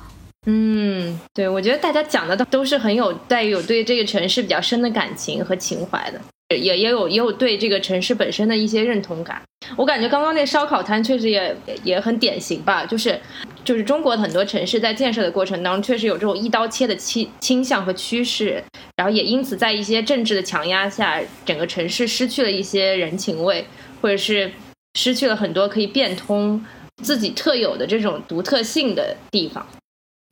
[0.47, 6.21] 嗯，对，我觉得大家讲的都都是很有带有对这个城市比较深的感情和情怀的，
[6.57, 9.41] 也也有也有对这个城市本身的一些认同感。
[9.77, 13.19] 我感觉刚刚那烧烤摊确实也也很典型吧，就是
[13.65, 18.63] 就是中国很多城市在建设的过程当中，确实有这种一刀切的倾倾向和趋势，
[18.97, 23.65] 然后也因此在一些政治的强压下，整个城市失去了一些人情味。
[24.03, 24.51] 或者是
[24.95, 26.65] 失去了很多可以变通
[27.03, 29.67] 自己特有的这种独特性的地方。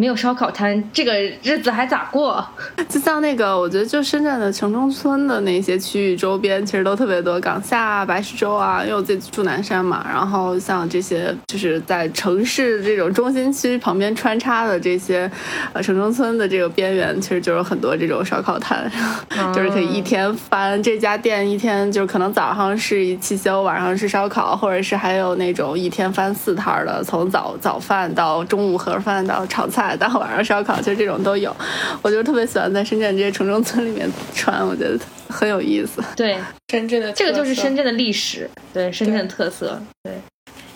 [0.00, 2.46] 没有烧烤摊，这个日子还咋过？
[2.88, 10.06] 就像那个，我觉得就深圳的城中村的那些区域周边，其实都特别多，港下、白石洲啊，因为我自己住南山嘛。
[10.08, 15.28] 然后像这些，就是在城市这种中心区旁边穿插的这些，
[15.72, 18.88] 呃，城中村的这个边缘，其实就有很多这种烧烤摊，
[19.52, 29.87] 就是可以一天翻这家店，一天就是可能早上是一汽修，晚上是烧烤，或者是还有那种一天翻四摊的，从早早饭到中午盒饭到炒菜。
[29.96, 31.54] 到晚上烧烤，就这种都有，
[32.02, 36.02] 我就特别喜欢在深圳这些城中村里面穿，我觉得很有意思。
[36.16, 36.38] 对，
[36.70, 39.80] 深圳的这个就是深圳的历史，对深圳的特色。
[40.02, 40.14] 对，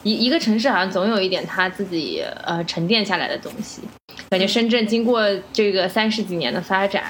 [0.02, 3.82] 一一个城市好像总有一点它自己呃沉淀下来的东西。
[4.28, 7.04] 感觉深圳经过这个三十几年的发展，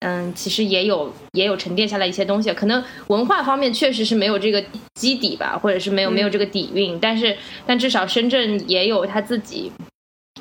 [0.00, 2.52] 嗯，其实也有也有沉淀下来一些东西。
[2.52, 4.62] 可能文化方面确实是没有这个
[4.94, 7.36] 基底吧，或者是没有没有这个底蕴，但是
[7.66, 9.72] 但至少深圳也有它自己。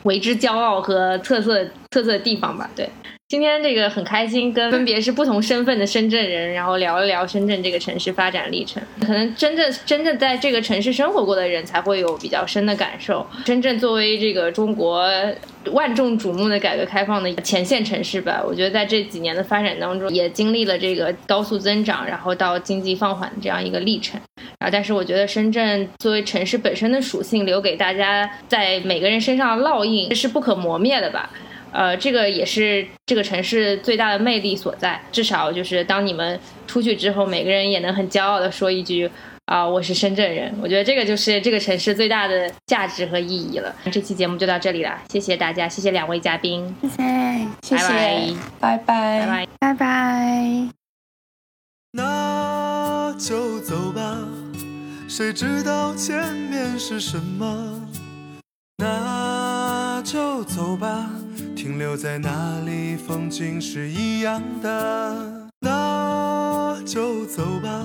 [0.06, 2.90] 为之骄傲和特色特色的地方吧，对。
[3.36, 8.82] 今天这个很开心，跟分别是不同身份的深圳人，然后聊一聊深圳这个城市发展历程。
[9.02, 13.28] 可能真正真正在这个城市生活过的人，才会有比较深的感受。
[13.46, 15.06] 深圳作为这个中国
[15.74, 24.18] 万众瞩目的改革开放的前线城市吧，我觉得在这几年的发展当中，也经历了这个高速增长，然后到经济放缓的这样一个历程。
[24.58, 31.30] 然后，但是我觉得深圳作为城市本身的属性，留给大家在每个人身上的烙印，是不可磨灭的吧。
[31.76, 35.02] 呃，这个也是这个城市最大的魅力所在。
[35.12, 39.12] 至少就是当你们出去之后，每个人也能很骄傲的说一句
[39.46, 40.58] 啊，我是深圳人。
[40.64, 43.76] 我觉得这个就是这个城市最大的价值和意义了。
[43.92, 46.98] 这期节目就到这里了，谢谢大家，谢谢两位嘉宾，谢谢，
[47.62, 50.70] 谢谢，拜拜，拜拜，拜拜。
[51.92, 54.18] 那就走吧，
[55.10, 57.82] 谁知道前面是什么？
[58.78, 61.10] 那就走吧。
[61.66, 65.50] 停留在那里，风景是一样的。
[65.62, 67.84] 那就走吧，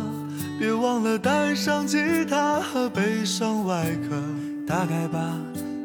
[0.58, 4.22] 别忘了带上吉他和悲伤外壳。
[4.66, 5.34] 大概吧，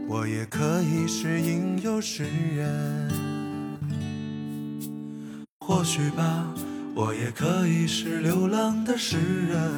[0.09, 3.09] 我也可以是吟游诗人。
[5.61, 6.53] 或许吧，
[6.93, 9.15] 我也可以是流浪的诗
[9.47, 9.71] 人。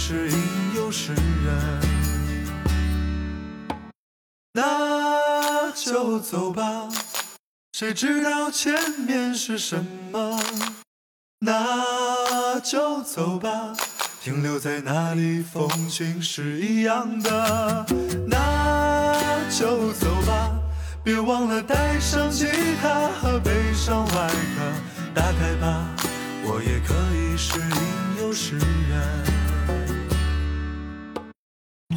[0.00, 0.38] 是吟
[0.76, 1.80] 游诗人。
[4.54, 6.88] 那就走吧，
[7.72, 10.40] 谁知道前面是什么？
[11.40, 13.74] 那就走吧，
[14.22, 17.84] 停留在那里，风景是一样的。
[18.28, 19.12] 那
[19.50, 20.52] 就走吧，
[21.02, 22.46] 别忘了带上吉
[22.80, 24.62] 他和悲伤外壳。
[25.12, 25.84] 打开吧，
[26.44, 29.37] 我也可以是吟游诗人。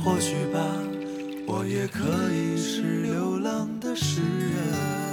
[0.03, 0.59] 或许吧
[1.45, 5.11] 我也可以是流浪的诗人。